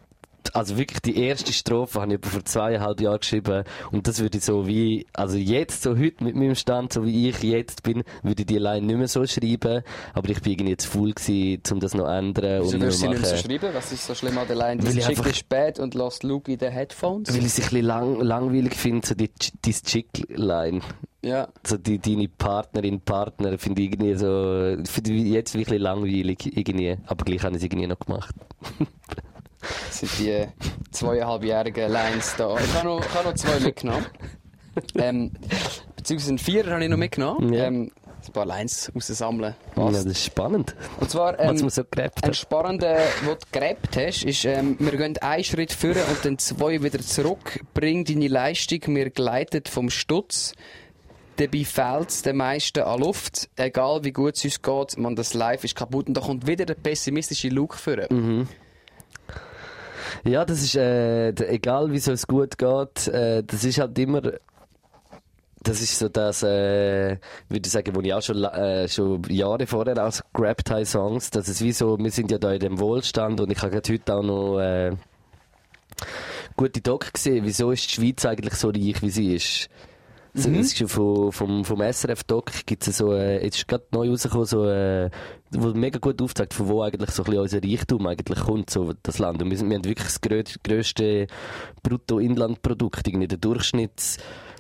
also 0.56 0.78
wirklich 0.78 1.02
die 1.02 1.22
erste 1.22 1.54
Strophe 1.54 2.02
habe 2.02 2.16
ich 2.16 2.26
vor 2.26 2.44
zweieinhalb 2.44 3.00
Jahren 3.02 3.20
geschrieben 3.20 3.64
und 3.92 4.08
das 4.08 4.20
würde 4.20 4.40
ich 4.40 4.44
so 4.44 4.68
wie, 4.68 5.06
also 5.14 5.38
jetzt, 5.38 5.84
so 5.84 5.98
heute 5.98 6.24
mit 6.24 6.36
meinem 6.36 6.56
Stand, 6.56 6.94
so 6.94 7.06
wie 7.06 7.30
ich 7.30 7.44
jetzt 7.44 7.84
bin, 7.84 8.04
würde 8.24 8.42
ich 8.42 8.48
die 8.48 8.58
Line 8.58 8.86
nicht 8.86 8.98
mehr 8.98 9.08
so 9.08 9.26
schreiben, 9.26 9.84
aber 10.14 10.30
ich 10.30 10.42
bin 10.42 10.54
irgendwie 10.54 10.72
jetzt 10.72 10.86
full 10.86 11.14
gewesen, 11.14 11.62
um 11.72 11.80
das 11.80 11.94
noch 11.94 12.08
zu 12.08 12.12
ändern 12.12 12.64
Wieso 12.64 12.80
würdest 12.80 13.02
du 13.04 13.06
sie 13.06 13.08
nicht 13.10 13.22
mehr 13.22 13.30
so 13.30 13.38
schreiben? 13.38 13.70
Was 13.74 13.92
ist 13.92 14.08
so 14.08 14.16
schlimm 14.16 14.38
an 14.38 14.48
der 14.48 14.56
Line? 14.56 14.84
Das 14.84 14.96
Chick 14.96 15.26
ist 15.26 15.50
bad 15.50 15.80
und 15.80 15.94
lost 15.94 16.24
look 16.24 16.48
in 16.48 16.60
the 16.60 16.68
headphones? 16.68 17.30
Weil 17.30 17.40
ich 17.40 17.46
es 17.46 17.60
ein 17.60 17.64
bisschen 17.64 17.86
lang, 17.86 18.22
langweilig 18.22 18.76
finde, 18.76 19.08
so 19.08 19.16
die, 19.16 19.30
die 19.66 19.74
Chick-Line. 19.74 20.82
Ja. 21.22 21.50
So 21.66 21.78
die, 21.78 22.00
deine 22.00 22.28
Partnerin, 22.30 23.02
Partner, 23.02 23.58
finde 23.58 23.82
ich 23.82 23.92
irgendwie 23.92 24.16
so, 24.16 24.78
finde 24.90 25.14
ich 25.14 25.26
jetzt 25.26 25.56
wirklich 25.56 25.80
langweilig 25.80 26.58
irgendwie. 26.58 26.98
Aber 27.08 27.26
gleich 27.26 27.44
habe 27.44 27.56
ich 27.56 27.58
es 27.58 27.64
irgendwie 27.64 27.88
noch 27.88 28.00
gemacht. 28.00 28.36
Das 29.88 30.00
sind 30.00 30.12
die 30.20 30.48
zweieinhalbjährigen 30.92 31.92
Lines 31.92 32.36
da. 32.38 32.58
Ich 32.58 32.74
habe 32.74 32.88
noch, 32.88 33.02
ich 33.02 33.14
habe 33.14 33.30
noch 33.30 33.36
zwei 33.36 33.60
mitgenommen. 33.60 34.06
ähm, 34.96 35.32
beziehungsweise 35.96 36.30
einen 36.30 36.40
Vierer 36.40 36.72
habe 36.72 36.84
ich 36.84 36.90
noch 36.90 36.98
mitgenommen. 36.98 37.54
Ja. 37.54 37.66
Ähm, 37.66 37.92
ein 38.28 38.34
paar 38.34 38.46
Lines 38.46 38.92
raussammeln. 38.94 39.56
Ja, 39.76 39.92
das 39.92 40.06
ist 40.06 40.26
spannend. 40.26 40.76
Und 41.00 41.10
zwar, 41.10 41.40
ähm, 41.40 41.58
so 41.58 41.84
ein 42.22 42.34
spannender, 42.34 42.98
was 43.26 43.40
du 43.40 43.46
gegrabt 43.52 43.96
hast, 43.96 44.24
ist, 44.24 44.46
ähm, 44.46 44.76
wir 44.80 44.98
gehen 44.98 45.18
einen 45.18 45.44
Schritt 45.44 45.72
vor 45.72 45.92
und 45.92 46.24
dann 46.24 46.38
zwei 46.38 46.82
wieder 46.82 47.00
zurück. 47.00 47.62
Bring 47.74 48.06
deine 48.06 48.28
Leistung, 48.28 48.82
mir 48.88 49.10
gleitet 49.10 49.70
vom 49.70 49.90
Stutz. 49.90 50.54
Dabei 51.38 51.64
fehlt 51.66 52.10
es 52.10 52.22
den 52.24 52.38
meisten 52.38 52.82
an 52.82 53.00
Luft. 53.00 53.50
Egal 53.56 54.04
wie 54.04 54.12
gut 54.12 54.36
es 54.36 54.44
uns 54.44 54.62
geht, 54.62 54.98
man, 54.98 55.16
das 55.16 55.34
Live 55.34 55.64
ist 55.64 55.76
kaputt. 55.76 56.08
Und 56.08 56.16
da 56.16 56.22
kommt 56.22 56.48
wieder 56.48 56.66
der 56.66 56.74
pessimistische 56.74 57.50
Look 57.50 57.76
vor. 57.76 57.98
Mhm. 58.10 58.48
Ja, 60.24 60.46
das 60.46 60.62
ist, 60.62 60.76
äh, 60.76 61.30
egal 61.50 61.92
wie 61.92 61.98
es 61.98 62.28
gut 62.28 62.58
geht, 62.58 63.08
äh, 63.08 63.44
das 63.44 63.64
ist 63.64 63.80
halt 63.80 63.98
immer, 64.00 64.22
das 65.64 65.82
ist 65.82 66.00
so 66.00 66.10
das, 66.10 66.44
äh, 66.44 67.18
würde 67.50 67.66
ich 67.66 67.72
sagen, 67.72 67.96
wo 67.96 68.02
ich 68.02 68.14
auch 68.14 68.22
schon, 68.22 68.44
äh, 68.44 68.88
schon 68.88 69.24
Jahre 69.30 69.68
vorher 69.68 70.06
auch 70.06 70.14
gerappt 70.34 70.72
habe, 70.72 70.86
Songs, 70.86 71.30
dass 71.30 71.48
es 71.48 71.62
wie 71.62 71.72
so, 71.72 71.98
wir 71.98 72.12
sind 72.12 72.32
ja 72.32 72.38
da 72.38 72.54
in 72.54 72.60
dem 72.60 72.80
Wohlstand 72.80 73.42
und 73.42 73.52
ich 73.52 73.62
habe 73.62 73.72
gerade 73.72 73.94
heute 73.94 74.16
auch 74.16 74.24
noch, 74.24 74.60
äh, 74.60 74.96
gute 76.56 76.82
Doc 76.82 77.14
gesehen, 77.14 77.46
wieso 77.46 77.72
ist 77.72 77.86
die 77.90 77.96
Schweiz 77.96 78.26
eigentlich 78.26 78.56
so 78.56 78.70
reich, 78.70 79.02
wie 79.02 79.10
sie 79.10 79.36
ist. 79.36 79.70
So, 80.38 80.50
Mhm. 80.50 80.60
Ist 80.60 80.84
vom, 80.92 81.32
vom, 81.32 81.66
vom 81.66 81.82
SRF-Doc 81.82 82.52
gibt 82.68 82.88
es 82.88 82.98
so, 82.98 83.12
äh, 83.12 83.44
jetzt 83.44 83.58
ist 83.58 83.68
gerade 83.68 83.86
neu 83.92 84.10
rausgekommen, 84.12 84.46
so, 84.46 84.70
äh, 84.70 85.10
wo 85.50 85.70
mega 85.70 85.98
gut 85.98 86.22
aufzeigt, 86.22 86.54
von 86.54 86.68
wo 86.68 86.84
eigentlich 86.84 87.10
so 87.10 87.24
ein 87.24 87.26
bisschen 87.26 87.42
unser 87.42 87.64
Reichtum 87.64 88.06
eigentlich 88.06 88.40
kommt, 88.40 88.70
so 88.70 88.94
das 89.02 89.18
Land. 89.18 89.42
Und 89.42 89.50
wir, 89.50 89.58
sind, 89.58 89.68
wir 89.70 89.78
haben 89.78 89.86
wirklich 89.86 90.06
das 90.06 90.22
grö 90.22 90.44
grösste 90.64 91.26
Bruttoinlandprodukt, 91.82 93.08
irgendwie 93.08 93.28
der 93.28 93.40
Durchschnitts 93.40 94.18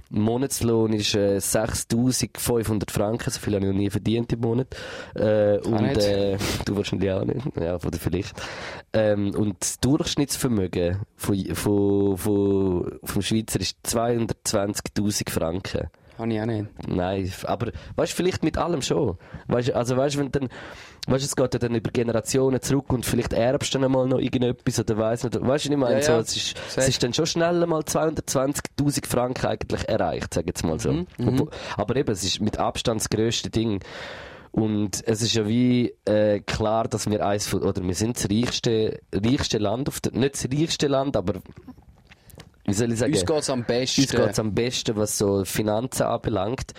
Monatslohn 0.10 0.94
ist 0.94 1.16
äh, 1.16 1.40
6500 1.40 2.92
Franken, 2.92 3.30
so 3.30 3.40
viel 3.40 3.56
habe 3.56 3.66
ich 3.66 3.72
noch 3.72 3.78
nie 3.78 3.90
verdient 3.90 4.32
im 4.34 4.40
Monat. 4.42 4.76
Äh, 5.16 5.58
und 5.60 5.98
äh, 5.98 6.38
du 6.66 6.76
wahrscheinlich 6.76 7.12
auch 7.12 7.26
nicht, 7.26 7.46
ja, 7.60 7.76
oder 7.76 7.98
vielleicht. 7.98 8.34
Ähm, 8.94 9.34
und 9.36 9.58
das 9.60 9.80
Durchschnittsvermögen 9.80 11.02
von, 11.16 11.56
von, 11.56 12.18
von, 12.18 13.00
vom 13.04 13.22
Schweizer 13.22 13.60
ist 13.60 13.78
220.000 13.86 15.30
Franken. 15.30 15.90
Habe 16.18 16.34
ich 16.34 16.42
auch 16.42 16.46
nicht. 16.46 16.88
Nein, 16.88 17.32
aber 17.44 17.72
weißt 17.96 18.12
du, 18.12 18.16
vielleicht 18.16 18.44
mit 18.44 18.58
allem 18.58 18.82
schon. 18.82 19.18
Weißt, 19.48 19.72
also 19.74 19.98
weißt, 19.98 20.18
wenn 20.18 20.32
dann, 20.32 20.50
weißt, 21.08 21.26
es 21.26 21.36
geht 21.36 21.54
ja 21.54 21.60
dann 21.60 21.76
über 21.76 21.90
Generationen 21.92 22.62
zurück 22.62 22.92
und 22.94 23.06
vielleicht 23.06 23.34
erbst 23.34 23.74
du 23.74 23.80
dann 23.80 23.92
mal 23.92 24.08
noch 24.08 24.20
irgendetwas 24.20 24.80
oder 24.80 24.98
weiss 24.98 25.24
nicht. 25.24 25.36
Weißt 25.36 25.44
du, 25.44 25.48
was 25.48 25.66
ich 25.66 25.78
meine? 25.78 25.96
Ja, 25.96 26.02
so, 26.02 26.12
ja. 26.14 26.20
es, 26.20 26.36
ist, 26.36 26.56
es 26.76 26.88
ist 26.90 27.02
dann 27.04 27.14
schon 27.14 27.26
schnell 27.26 27.66
mal 27.66 27.82
220.000 27.82 29.08
Franken 29.08 29.46
eigentlich 29.48 29.88
erreicht, 29.88 30.34
sag 30.34 30.44
ich 30.44 30.48
jetzt 30.50 30.64
mal 30.64 30.80
so. 30.80 30.92
Mhm, 30.92 31.08
Obwohl- 31.26 31.50
Aber 31.76 31.96
eben, 31.96 32.12
es 32.12 32.24
ist 32.24 32.42
mit 32.42 32.58
Abstand 32.60 33.02
das 33.02 33.10
grösste 33.10 33.50
Ding. 33.50 33.80
Und 34.52 35.04
es 35.06 35.22
ist 35.22 35.34
ja 35.36 35.48
wie 35.48 35.94
äh, 36.06 36.40
klar, 36.40 36.88
dass 36.88 37.10
wir 37.10 37.26
eins 37.26 37.48
von, 37.48 37.62
oder 37.62 37.84
wir 37.84 37.94
sind 37.94 38.18
das 38.18 38.30
reichste, 38.30 39.00
reichste 39.14 39.60
Land 39.60 39.88
auf 39.88 40.00
der, 40.00 40.14
nicht 40.14 40.34
das 40.36 40.48
reichste 40.52 40.88
Land, 40.88 41.16
aber 41.16 41.34
wie 42.68 42.74
soll 42.74 42.92
ich 42.92 43.00
sagen? 43.00 43.14
Uns 43.14 43.26
geht 43.26 43.38
es 43.38 43.50
am 43.50 43.64
besten. 43.64 44.02
Uns 44.02 44.12
geht 44.12 44.40
am 44.40 44.54
besten, 44.54 44.96
was 44.96 45.18
so 45.18 45.46
Finanzen 45.46 46.04
anbelangt. 46.04 46.74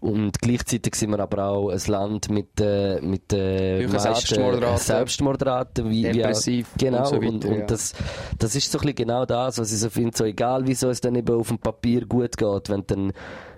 Und 0.00 0.38
gleichzeitig 0.40 0.94
sind 0.96 1.10
wir 1.10 1.20
aber 1.20 1.48
auch 1.48 1.70
ein 1.70 1.80
Land 1.86 2.28
mit, 2.30 2.60
äh, 2.60 3.00
mit 3.00 3.32
äh, 3.32 3.86
Selbstmordraten. 3.88 4.78
Selbstmordraten. 4.78 5.90
Wie, 5.90 6.02
Depressiv 6.02 6.68
wie 6.78 6.90
auch, 6.90 6.90
genau. 6.90 6.98
und 6.98 7.06
so 7.06 7.16
weiter, 7.16 7.28
und, 7.28 7.44
und 7.46 7.58
ja. 7.60 7.66
das, 7.66 7.94
das 8.38 8.54
ist 8.54 8.70
so 8.70 8.78
ein 8.78 8.82
bisschen 8.82 8.96
genau 8.96 9.24
das, 9.24 9.58
was 9.58 9.72
ich 9.72 9.78
so 9.78 9.88
finde. 9.88 10.14
So 10.14 10.24
egal, 10.24 10.66
wieso 10.66 10.90
es 10.90 11.00
dann 11.00 11.14
eben 11.14 11.34
auf 11.34 11.48
dem 11.48 11.58
Papier 11.58 12.04
gut 12.04 12.36
geht, 12.36 12.68
wenn 12.68 12.80
du 12.80 12.94
dann 12.94 13.12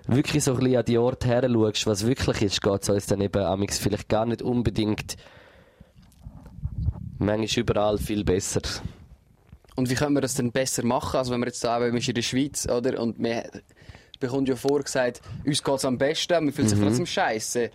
wirklich 0.07 0.43
so 0.43 0.53
ein 0.53 0.59
bisschen 0.59 0.77
an 0.77 0.85
die 0.85 0.97
Orte 0.97 1.27
her 1.27 1.49
schaust, 1.49 1.85
was 1.85 2.07
wirklich 2.07 2.41
ist, 2.41 2.61
geht 2.61 2.81
es 2.81 2.89
uns 2.89 3.05
dann 3.07 3.19
eben 3.19 3.43
amix 3.43 3.77
vielleicht 3.77 4.07
gar 4.07 4.25
nicht 4.25 4.41
unbedingt 4.41 5.17
manchmal 7.19 7.61
überall 7.61 7.97
viel 7.97 8.23
besser. 8.23 8.61
Und 9.77 9.89
wie 9.89 9.95
können 9.95 10.15
wir 10.15 10.21
das 10.21 10.33
denn 10.33 10.51
besser 10.51 10.83
machen? 10.83 11.15
Also 11.17 11.31
wenn 11.31 11.39
wir 11.39 11.45
jetzt 11.47 11.63
da 11.63 11.79
eben 11.85 11.95
in 11.95 12.13
der 12.13 12.21
Schweiz, 12.23 12.67
oder? 12.67 12.99
Und 13.01 13.17
wir 13.19 13.49
bekommt 14.19 14.49
ja 14.49 14.55
vorgesagt, 14.55 15.21
uns 15.45 15.63
geht 15.63 15.75
es 15.75 15.85
am 15.85 15.97
besten, 15.97 16.45
wir 16.45 16.51
fühlen 16.51 16.67
sich 16.67 16.79
trotzdem 16.79 17.05
scheiße. 17.05 17.69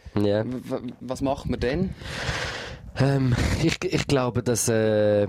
W- 0.45 0.93
Was 1.01 1.21
macht 1.23 1.49
man 1.49 1.61
denn? 1.61 1.95
Ähm, 2.99 3.35
ich, 3.63 3.83
ich 3.85 4.07
glaube, 4.07 4.43
dass, 4.43 4.69
äh, 4.69 5.27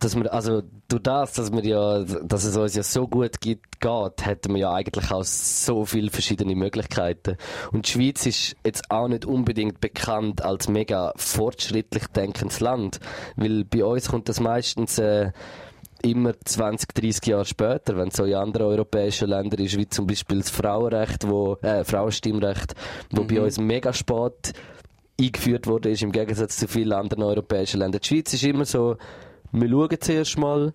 dass 0.00 0.16
wir, 0.16 0.32
also 0.32 0.62
durch 0.88 1.02
das, 1.02 1.32
dass 1.34 1.52
wir 1.52 1.64
ja, 1.64 2.02
dass 2.02 2.44
es 2.44 2.56
uns 2.56 2.74
ja 2.74 2.82
so 2.82 3.06
gut 3.06 3.40
gibt, 3.40 3.80
geht, 3.80 4.26
hätten 4.26 4.54
wir 4.54 4.60
ja 4.60 4.72
eigentlich 4.72 5.10
auch 5.10 5.24
so 5.24 5.84
viele 5.84 6.10
verschiedene 6.10 6.54
Möglichkeiten. 6.54 7.36
Und 7.72 7.86
die 7.86 7.92
Schweiz 7.92 8.26
ist 8.26 8.56
jetzt 8.64 8.90
auch 8.90 9.08
nicht 9.08 9.24
unbedingt 9.24 9.80
bekannt 9.80 10.42
als 10.42 10.68
mega 10.68 11.12
fortschrittlich 11.16 12.06
denkendes 12.08 12.60
Land, 12.60 13.00
weil 13.36 13.64
bei 13.64 13.84
uns 13.84 14.08
kommt 14.08 14.28
das 14.28 14.40
meistens 14.40 14.98
äh, 14.98 15.32
immer 16.02 16.32
20, 16.44 16.94
30 16.94 17.26
Jahre 17.26 17.44
später, 17.44 17.96
wenn 17.96 18.08
es 18.08 18.16
so 18.16 18.24
in 18.24 18.34
anderen 18.34 18.68
europäischen 18.68 19.28
Ländern 19.28 19.60
ist, 19.60 19.76
wie 19.76 19.88
zum 19.88 20.06
Beispiel 20.06 20.38
das 20.38 20.50
Frauenrecht, 20.50 21.28
wo, 21.28 21.54
äh, 21.62 21.84
Frauenstimmrecht, 21.84 22.74
wo 23.10 23.24
bei 23.24 23.40
uns 23.40 23.58
mega 23.58 23.92
spät 23.92 24.54
eingeführt 25.20 25.66
wurde, 25.66 25.90
ist 25.90 26.02
im 26.02 26.12
Gegensatz 26.12 26.56
zu 26.56 26.68
vielen 26.68 26.92
anderen 26.92 27.22
europäischen 27.22 27.80
Ländern. 27.80 28.00
Die 28.00 28.08
Schweiz 28.08 28.32
ist 28.32 28.44
immer 28.44 28.64
so, 28.64 28.96
wir 29.52 29.68
schauen 29.68 30.00
zuerst 30.00 30.38
mal, 30.38 30.72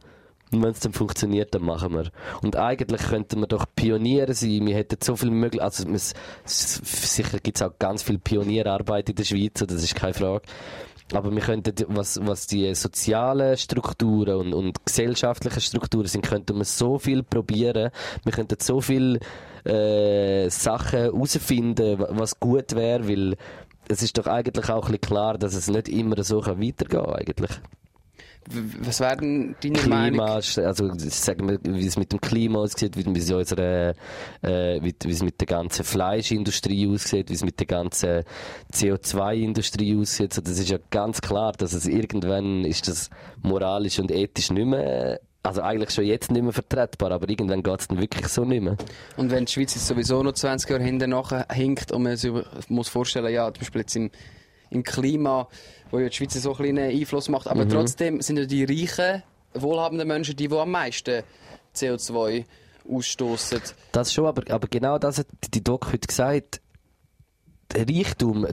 und 0.51 0.61
wenn 0.61 0.69
es 0.69 0.81
dann 0.81 0.93
funktioniert, 0.93 1.55
dann 1.55 1.63
machen 1.63 1.93
wir. 1.93 2.11
Und 2.43 2.55
eigentlich 2.55 3.01
könnten 3.01 3.39
wir 3.39 3.47
doch 3.47 3.65
Pioniere 3.75 4.35
sein. 4.35 4.67
Wir 4.67 4.75
hätten 4.75 4.97
so 5.01 5.15
viel 5.15 5.31
möglich, 5.31 5.63
also 5.63 5.83
sicher 6.45 7.39
gibt 7.39 7.57
es 7.57 7.63
auch 7.63 7.71
ganz 7.79 8.03
viel 8.03 8.19
Pionierarbeit 8.19 9.09
in 9.09 9.15
der 9.15 9.23
Schweiz, 9.23 9.53
das 9.65 9.83
ist 9.83 9.95
keine 9.95 10.13
Frage. 10.13 10.43
Aber 11.11 11.31
wir 11.31 11.41
könnten, 11.41 11.73
was, 11.89 12.19
was 12.23 12.47
die 12.47 12.73
sozialen 12.75 13.57
Strukturen 13.57 14.35
und, 14.37 14.53
und 14.53 14.85
gesellschaftlichen 14.85 15.61
Strukturen 15.61 16.07
sind, 16.07 16.25
könnten 16.25 16.57
wir 16.57 16.65
so 16.65 16.97
viel 16.97 17.23
probieren. 17.23 17.91
Wir 18.23 18.31
könnten 18.31 18.57
so 18.59 18.79
viel 18.79 19.19
äh, 19.65 20.49
Sachen 20.49 20.99
herausfinden, 20.99 22.03
was 22.09 22.39
gut 22.39 22.73
wäre, 22.75 23.07
weil 23.07 23.35
es 23.87 24.01
ist 24.01 24.17
doch 24.17 24.27
eigentlich 24.27 24.69
auch 24.69 24.85
ein 24.85 24.91
bisschen 24.93 25.01
klar, 25.01 25.37
dass 25.37 25.53
es 25.53 25.67
nicht 25.67 25.89
immer 25.89 26.23
so 26.23 26.45
weitergehen 26.45 26.87
kann, 26.87 27.15
eigentlich. 27.15 27.51
Was 28.81 28.99
werden 28.99 29.55
deine 29.63 29.79
Klima, 29.79 29.95
Meinung? 29.95 30.19
also 30.19 30.91
sagen 30.97 31.47
wir, 31.47 31.59
wie 31.63 31.85
es 31.85 31.97
mit 31.97 32.11
dem 32.11 32.19
Klima 32.19 32.59
aussieht, 32.59 32.97
wie 32.97 33.17
es, 33.17 33.31
unserer, 33.31 33.93
äh, 34.41 34.81
wie, 34.81 34.93
wie 35.03 35.11
es 35.11 35.23
mit 35.23 35.39
der 35.39 35.47
ganzen 35.47 35.85
Fleischindustrie 35.85 36.87
aussieht, 36.87 37.29
wie 37.29 37.35
es 37.35 37.45
mit 37.45 37.59
der 37.59 37.67
ganzen 37.67 38.23
CO2-Industrie 38.73 39.97
aussieht. 39.97 40.33
So, 40.33 40.41
das 40.41 40.59
ist 40.59 40.69
ja 40.69 40.77
ganz 40.89 41.21
klar, 41.21 41.53
dass 41.53 41.71
es 41.71 41.87
irgendwann 41.87 42.65
ist 42.65 42.89
das 42.89 43.09
moralisch 43.41 43.99
und 43.99 44.11
ethisch 44.11 44.51
nicht 44.51 44.67
mehr 44.67 45.21
also 45.43 45.61
eigentlich 45.61 45.91
schon 45.91 46.05
jetzt 46.05 46.31
nicht 46.31 46.41
mehr 46.41 46.53
vertretbar, 46.53 47.11
aber 47.11 47.29
irgendwann 47.29 47.61
geht 47.61 47.79
es 47.81 47.87
dann 47.89 47.99
wirklich 47.99 48.27
so 48.29 48.45
nicht 48.45 48.63
mehr. 48.63 48.77
Und 49.17 49.29
wenn 49.29 49.45
die 49.45 49.51
Schweiz 49.51 49.75
jetzt 49.75 49.87
sowieso 49.87 50.23
noch 50.23 50.31
20 50.31 50.69
Jahre 50.69 50.83
hinten 50.83 51.13
hinkt 51.51 51.91
und 51.91 52.03
man 52.03 52.15
sich 52.15 52.31
muss 52.69 52.87
vorstellen, 52.87 53.31
ja, 53.33 53.53
zum 53.53 53.59
Beispiel 53.59 53.81
jetzt 53.81 53.95
im, 53.95 54.09
im 54.69 54.83
Klima, 54.83 55.49
wo 55.91 55.99
ja 55.99 56.07
die 56.07 56.15
Schweiz 56.15 56.33
so 56.33 56.55
einen 56.55 56.73
kleinen 56.73 56.91
Einfluss 56.91 57.27
macht, 57.27 57.47
aber 57.47 57.65
mhm. 57.65 57.69
trotzdem 57.69 58.21
sind 58.21 58.37
ja 58.37 58.45
die 58.45 58.63
reichen, 58.63 59.21
wohlhabenden 59.53 60.07
Menschen 60.07 60.35
die, 60.35 60.47
die 60.47 60.55
am 60.55 60.71
meisten 60.71 61.23
CO2 61.75 62.45
ausstoßen. 62.89 63.61
Das 63.91 64.13
schon, 64.13 64.25
aber, 64.25 64.49
aber 64.49 64.67
genau 64.67 64.97
das 64.97 65.19
hat 65.19 65.27
die 65.53 65.63
Doc 65.63 65.91
heute 65.91 66.07
gesagt. 66.07 66.61
Reichtum, 67.75 68.45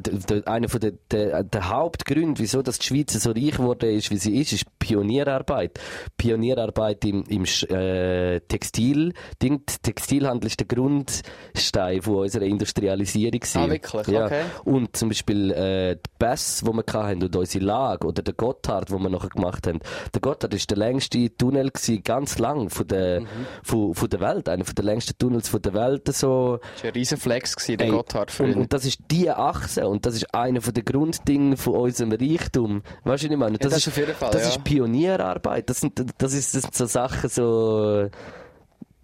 einer 0.47 0.69
von 0.69 0.81
der, 0.81 0.93
der, 1.11 1.43
der 1.45 1.69
Hauptgründe, 1.69 2.41
wieso 2.41 2.63
dass 2.63 2.79
die 2.79 2.87
Schweiz 2.87 3.13
so 3.13 3.31
reich 3.31 3.57
geworden 3.57 3.91
ist, 3.91 4.11
wie 4.11 4.17
sie 4.17 4.37
ist, 4.41 4.53
ist 4.53 4.79
Pionierarbeit. 4.79 5.79
Pionierarbeit 6.17 7.05
im, 7.05 7.25
im 7.25 7.45
äh, 7.45 8.41
Textil. 8.41 9.13
Ding, 9.43 9.63
Textilhandel 9.83 10.47
ist 10.47 10.61
der 10.61 10.67
Grundstein 10.67 12.03
von 12.03 12.17
unserer 12.17 12.45
Industrialisierung. 12.45 13.41
Ah, 13.55 13.69
wirklich? 13.69 14.07
Ja. 14.09 14.27
Okay. 14.27 14.43
Und 14.65 14.97
zum 14.97 15.09
Beispiel 15.09 15.51
äh, 15.53 15.97
die 15.97 16.11
Bass, 16.19 16.63
die 16.65 16.73
wir 16.73 16.85
hatten, 16.93 17.23
und 17.23 17.37
unsere 17.37 17.65
Lage, 17.65 18.07
oder 18.07 18.23
der 18.23 18.35
Gotthard, 18.35 18.91
den 18.91 19.03
wir 19.03 19.11
nachher 19.11 19.29
gemacht 19.29 19.67
haben. 19.67 19.81
Der 20.15 20.21
Gotthard 20.21 20.55
ist 20.55 20.71
der 20.71 20.79
längste 20.79 21.37
Tunnel 21.37 21.71
gewesen, 21.71 22.03
ganz 22.03 22.39
lang 22.39 22.71
von 22.71 22.87
der, 22.87 23.21
mhm. 23.21 23.27
von, 23.63 23.95
von 23.95 24.09
der 24.09 24.21
Welt. 24.21 24.49
Einer 24.49 24.65
der 24.65 24.85
längsten 24.85 25.17
Tunnels 25.19 25.49
von 25.49 25.61
der 25.63 25.75
Welt. 25.75 26.07
So. 26.15 26.59
Das 26.75 26.85
war 26.85 26.91
ein 26.91 26.95
riesen 26.95 27.19
Flex, 27.19 27.57
gewesen, 27.57 27.79
der 27.79 27.87
Ey, 27.87 27.93
Gotthard. 27.93 28.41
Und, 28.41 28.55
und 28.57 28.73
das 28.73 28.85
ist 28.85 29.00
die 29.11 29.31
Achse 29.31 29.89
und 29.89 30.07
das 30.07 30.15
ist 30.15 30.35
einer 30.35 30.61
der 30.61 30.83
Grunddinge 30.83 31.57
von 31.57 31.75
unserem 31.75 32.13
Reichtum. 32.13 32.83
Weißt 33.05 33.25
du, 33.25 33.29
was 33.29 33.33
ich 33.33 33.39
meine? 33.39 33.59
Das, 33.59 33.65
ja, 33.65 33.77
das 33.77 33.79
ist, 33.79 33.89
auf 33.89 33.97
jeden 33.97 34.15
Fall, 34.15 34.31
das 34.31 34.43
ja. 34.43 34.49
ist 34.49 34.65
Pionierarbeit. 34.65 35.71
Das 35.71 35.81
sind, 35.81 36.05
das 36.19 36.33
ist, 36.33 36.55
das 36.55 36.63
sind 36.63 36.75
so 36.75 36.87
Sachen 36.87 37.29
so, 37.29 38.09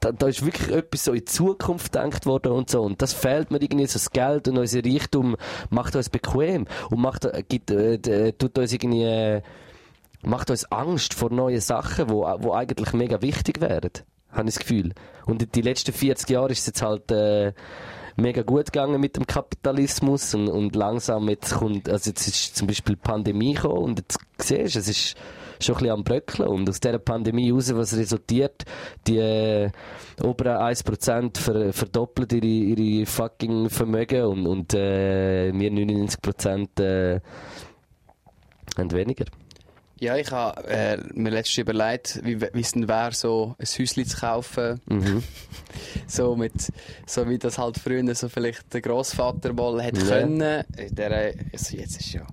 da, 0.00 0.12
da 0.12 0.26
ist 0.28 0.44
wirklich 0.44 0.70
etwas 0.70 1.04
so 1.04 1.12
in 1.12 1.18
die 1.18 1.24
Zukunft 1.24 1.92
gedacht 1.92 2.26
worden 2.26 2.52
und 2.52 2.70
so. 2.70 2.82
Und 2.82 3.00
das 3.02 3.12
fehlt 3.12 3.50
mir 3.50 3.62
irgendwie, 3.62 3.86
so 3.86 3.94
das 3.94 4.10
Geld 4.10 4.48
und 4.48 4.58
unser 4.58 4.84
Reichtum 4.84 5.36
macht 5.70 5.96
uns 5.96 6.10
bequem 6.10 6.66
und 6.90 7.00
macht, 7.00 7.24
äh, 7.24 7.42
gibt, 7.48 7.70
äh, 7.70 8.32
tut 8.32 8.58
uns 8.58 8.72
irgendwie, 8.72 9.04
äh, 9.04 9.42
macht 10.22 10.50
uns 10.50 10.70
Angst 10.70 11.14
vor 11.14 11.30
neuen 11.30 11.60
Sachen, 11.60 12.10
wo, 12.10 12.22
wo 12.38 12.52
eigentlich 12.52 12.92
mega 12.92 13.22
wichtig 13.22 13.60
wären. 13.60 13.90
Habe 14.30 14.48
ich 14.48 14.54
das 14.54 14.58
Gefühl. 14.58 14.92
Und 15.24 15.54
die 15.54 15.62
letzten 15.62 15.92
40 15.92 16.28
Jahre 16.28 16.52
ist 16.52 16.60
es 16.60 16.66
jetzt 16.66 16.82
halt, 16.82 17.10
äh, 17.10 17.52
mega 18.16 18.42
gut 18.42 18.66
gegangen 18.66 19.00
mit 19.00 19.16
dem 19.16 19.26
Kapitalismus 19.26 20.34
und, 20.34 20.48
und 20.48 20.74
langsam 20.74 21.28
jetzt 21.28 21.54
kommt, 21.54 21.88
also 21.88 22.10
jetzt 22.10 22.26
ist 22.26 22.56
zum 22.56 22.66
Beispiel 22.66 22.96
die 22.96 23.02
Pandemie 23.02 23.54
gekommen 23.54 23.84
und 23.84 23.98
jetzt 23.98 24.18
siehst 24.38 24.74
du, 24.74 24.78
es 24.78 24.88
ist 24.88 25.16
schon 25.60 25.74
ein 25.74 25.78
bisschen 25.78 25.94
am 25.94 26.04
Bröckeln 26.04 26.48
und 26.48 26.68
aus 26.68 26.80
dieser 26.80 26.98
Pandemie 26.98 27.50
raus, 27.50 27.74
was 27.74 27.96
resultiert, 27.96 28.64
die 29.06 29.18
äh, 29.18 29.70
oberen 30.22 30.56
1% 30.56 31.38
ver, 31.38 31.72
verdoppeln 31.72 32.28
ihre, 32.32 32.46
ihre 32.46 33.06
fucking 33.06 33.70
Vermögen 33.70 34.24
und, 34.24 34.46
und 34.46 34.74
äh, 34.74 35.52
wir 35.52 35.70
99% 35.70 36.80
äh, 36.80 37.20
haben 38.76 38.92
weniger. 38.92 39.24
Ja, 39.98 40.16
ich 40.16 40.30
habe 40.30 40.62
äh, 40.68 40.98
mir 41.14 41.30
letztens 41.30 41.58
überlegt, 41.58 42.20
wie, 42.22 42.34
es 42.60 42.72
denn 42.72 42.86
wäre, 42.86 43.12
so 43.12 43.54
ein 43.58 43.66
Häuschen 43.66 44.06
zu 44.06 44.16
kaufen. 44.18 44.80
Mhm. 44.86 45.22
so 46.06 46.36
mit, 46.36 46.52
so 47.06 47.28
wie 47.28 47.38
das 47.38 47.56
halt 47.56 47.78
früher 47.78 48.14
so 48.14 48.28
vielleicht 48.28 48.74
der 48.74 48.82
Großvater 48.82 49.54
mal 49.54 49.82
hätte 49.82 50.00
ja. 50.00 50.06
können. 50.06 50.64
Der, 50.90 51.34
also 51.52 51.76
jetzt 51.76 51.98
ist 52.00 52.12
ja, 52.12 52.26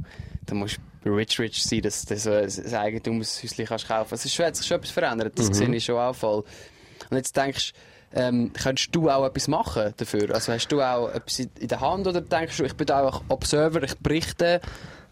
da 0.45 0.55
musst 0.55 0.79
rich 1.05 1.39
rich 1.39 1.63
sein, 1.63 1.81
dass 1.81 2.05
du 2.05 2.17
so 2.17 2.31
ein 2.31 2.75
Eigentumshäuschen 2.75 3.65
kannst 3.65 3.87
kaufen. 3.87 4.13
Es 4.13 4.25
ist 4.25 4.33
schon, 4.33 4.45
hat 4.45 4.55
sich 4.55 4.67
schon 4.67 4.77
etwas 4.77 4.91
verändert, 4.91 5.37
das 5.37 5.49
mhm. 5.49 5.53
sehe 5.53 5.75
ich 5.75 5.85
schon 5.85 5.97
auch 5.97 6.15
voll. 6.15 6.43
Und 7.09 7.17
jetzt 7.17 7.35
denkst 7.35 7.73
du, 7.73 8.19
ähm, 8.19 8.51
könntest 8.53 8.93
du 8.93 9.09
auch 9.09 9.25
etwas 9.25 9.47
machen 9.47 9.93
dafür? 9.97 10.33
Also 10.35 10.53
hast 10.53 10.67
du 10.67 10.81
auch 10.81 11.09
etwas 11.09 11.39
in 11.39 11.67
der 11.67 11.81
Hand 11.81 12.07
oder 12.07 12.21
denkst 12.21 12.57
du, 12.57 12.63
ich 12.63 12.75
bin 12.75 12.89
auch 12.91 13.23
Observer, 13.29 13.83
ich 13.83 13.97
berichte 13.97 14.61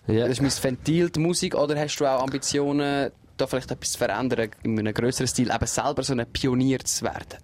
ja. 0.08 0.28
Das 0.28 0.40
ist 0.40 0.42
mein 0.42 0.52
Ventil, 0.52 1.10
die 1.10 1.20
Musik, 1.20 1.56
oder 1.56 1.80
hast 1.80 1.98
du 1.98 2.06
auch 2.06 2.22
Ambitionen, 2.22 3.12
da 3.38 3.48
vielleicht 3.48 3.72
etwas 3.72 3.92
zu 3.94 3.98
verändern, 3.98 4.50
in 4.64 4.78
einem 4.80 4.94
größeren 4.94 5.28
Stil, 5.28 5.52
eben 5.52 5.68
selber 5.68 6.04
so 6.04 6.14
ein 6.14 6.26
Pionier 6.32 6.80
zu 6.80 7.06
werden? 7.06 7.40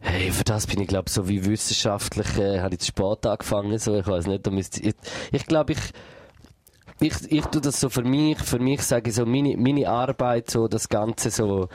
Hey, 0.00 0.30
für 0.30 0.44
das 0.44 0.66
bin 0.66 0.80
ich 0.80 0.88
glaube 0.88 1.10
so 1.10 1.28
wie 1.28 1.44
wissenschaftlich, 1.44 2.38
äh, 2.38 2.60
habe 2.60 2.74
ich 2.74 2.80
zu 2.80 2.86
spät 2.88 3.26
angefangen, 3.26 3.76
so, 3.78 3.96
ich 3.96 4.06
weiß 4.06 4.26
nicht, 4.26 4.46
da 4.46 4.50
müsste, 4.50 4.80
ich, 4.80 4.94
ich 5.32 5.46
glaube, 5.46 5.72
ich, 5.72 5.78
ich, 7.00 7.32
ich 7.32 7.44
tue 7.46 7.60
das 7.60 7.80
so 7.80 7.88
für 7.88 8.04
mich, 8.04 8.38
für 8.38 8.58
mich 8.58 8.82
sage 8.82 9.10
ich 9.10 9.16
so, 9.16 9.26
meine, 9.26 9.56
meine 9.56 9.88
Arbeit, 9.88 10.50
so 10.50 10.68
das 10.68 10.88
Ganze 10.88 11.30
so, 11.30 11.68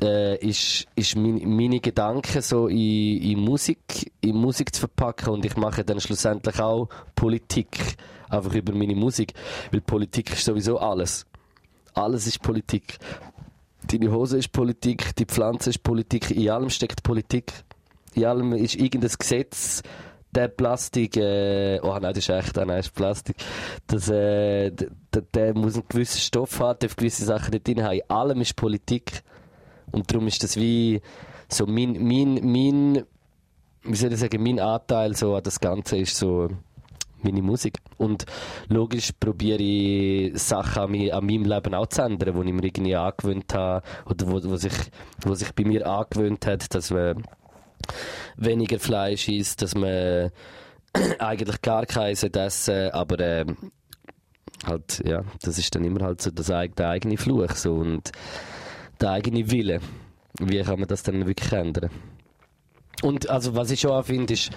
äh, 0.00 0.36
ist, 0.38 0.86
ist 0.96 1.16
mein, 1.16 1.48
meine 1.48 1.80
Gedanken 1.80 2.42
so 2.42 2.66
in, 2.66 3.22
in 3.22 3.38
Musik, 3.38 4.10
in 4.20 4.36
Musik 4.36 4.74
zu 4.74 4.80
verpacken 4.80 5.28
und 5.28 5.44
ich 5.44 5.56
mache 5.56 5.84
dann 5.84 6.00
schlussendlich 6.00 6.58
auch 6.58 6.88
Politik 7.14 7.96
einfach 8.30 8.54
über 8.54 8.72
meine 8.72 8.94
Musik. 8.94 9.34
Weil 9.70 9.80
Politik 9.80 10.32
ist 10.32 10.44
sowieso 10.44 10.78
alles. 10.78 11.26
Alles 11.94 12.26
ist 12.26 12.40
Politik. 12.42 12.98
Deine 13.86 14.12
Hose 14.12 14.38
ist 14.38 14.52
Politik, 14.52 15.16
die 15.16 15.24
Pflanze 15.24 15.70
ist 15.70 15.82
Politik, 15.82 16.30
in 16.30 16.50
allem 16.50 16.70
steckt 16.70 17.02
Politik. 17.02 17.52
In 18.14 18.24
allem 18.24 18.52
ist 18.52 18.76
irgendein 18.76 19.10
Gesetz, 19.18 19.82
der 20.32 20.48
Plastik, 20.48 21.16
äh, 21.16 21.80
oh 21.82 21.92
nein, 21.92 22.14
das 22.14 22.18
ist 22.18 22.28
echt, 22.28 22.56
oh 22.56 22.60
nein, 22.60 22.76
das 22.76 22.86
ist 22.86 22.94
Plastik. 22.94 23.36
Das, 23.86 24.08
äh, 24.08 24.70
der, 24.70 25.22
der 25.34 25.54
muss 25.54 25.74
einen 25.74 25.88
gewissen 25.88 26.20
Stoff 26.20 26.60
haben, 26.60 26.78
darf 26.78 26.94
gewisse 26.94 27.24
Sachen 27.24 27.50
nicht 27.50 27.66
drin 27.66 27.82
haben. 27.82 27.94
In 27.94 28.10
allem 28.10 28.40
ist 28.40 28.54
Politik. 28.54 29.22
Und 29.90 30.10
darum 30.10 30.28
ist 30.28 30.42
das 30.44 30.56
wie, 30.56 31.00
so 31.48 31.66
mein, 31.66 31.92
mein, 31.92 32.34
mein, 32.42 33.04
wie 33.82 33.96
soll 33.96 34.12
ich 34.12 34.20
sagen, 34.20 34.42
mein 34.42 34.60
Anteil 34.60 35.16
so 35.16 35.34
an 35.34 35.42
das 35.42 35.58
Ganze 35.58 35.96
ist 35.96 36.16
so, 36.16 36.48
meine 37.24 37.42
Musik. 37.42 37.78
Und 37.96 38.24
logisch 38.68 39.10
probiere 39.18 39.62
ich 39.62 40.40
Sachen 40.40 40.82
an, 40.82 40.90
mich, 40.90 41.12
an 41.12 41.26
meinem 41.26 41.44
Leben 41.44 41.74
auch 41.74 41.86
zu 41.86 42.02
ändern, 42.02 42.34
die 42.34 42.48
ich 42.48 42.54
mir 42.54 42.64
irgendwie 42.64 42.96
angewöhnt 42.96 43.54
habe, 43.54 43.84
oder 44.06 44.26
wo, 44.26 44.42
wo, 44.50 44.56
sich, 44.56 44.72
wo 45.22 45.34
sich 45.34 45.52
bei 45.54 45.64
mir 45.64 45.86
angewöhnt 45.86 46.46
hat, 46.46 46.74
dass 46.74 46.90
man 46.90 47.22
weniger 48.36 48.78
Fleisch 48.78 49.28
isst, 49.28 49.62
dass 49.62 49.74
man 49.74 50.30
eigentlich 51.18 51.62
gar 51.62 51.86
keins 51.86 52.22
essen, 52.22 52.90
aber 52.90 53.20
äh, 53.20 53.44
halt, 54.66 55.02
ja, 55.06 55.24
das 55.42 55.58
ist 55.58 55.74
dann 55.74 55.84
immer 55.84 56.04
halt 56.04 56.20
so 56.20 56.30
das, 56.30 56.46
der 56.46 56.88
eigene 56.88 57.16
Fluch 57.16 57.52
so, 57.52 57.74
und 57.74 58.10
der 59.00 59.10
eigene 59.10 59.50
Wille. 59.50 59.80
Wie 60.38 60.62
kann 60.62 60.78
man 60.78 60.88
das 60.88 61.02
dann 61.02 61.26
wirklich 61.26 61.52
ändern? 61.52 61.90
Und 63.02 63.30
also, 63.30 63.54
was 63.56 63.70
ich 63.70 63.80
schon 63.80 63.92
auch 63.92 64.04
finde, 64.04 64.34
ist, 64.34 64.50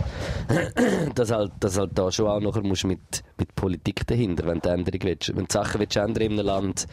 dass 1.16 1.32
halt, 1.32 1.52
dass 1.60 1.78
halt 1.78 1.92
da 1.96 2.12
schon 2.12 2.28
auch 2.28 2.40
nachher 2.40 2.62
musst 2.64 2.84
mit, 2.84 3.00
mit 3.38 3.56
Politik 3.56 4.06
dahinter, 4.08 4.46
wenn 4.46 4.60
du 4.60 4.70
Änderung 4.70 5.00
willst. 5.04 5.30
Wenn 5.36 5.46
du 5.46 5.52
Sachen 5.54 5.80
willst 5.80 5.96
ändern 5.96 6.24
in 6.24 6.32
einem 6.34 6.46
Land, 6.46 6.88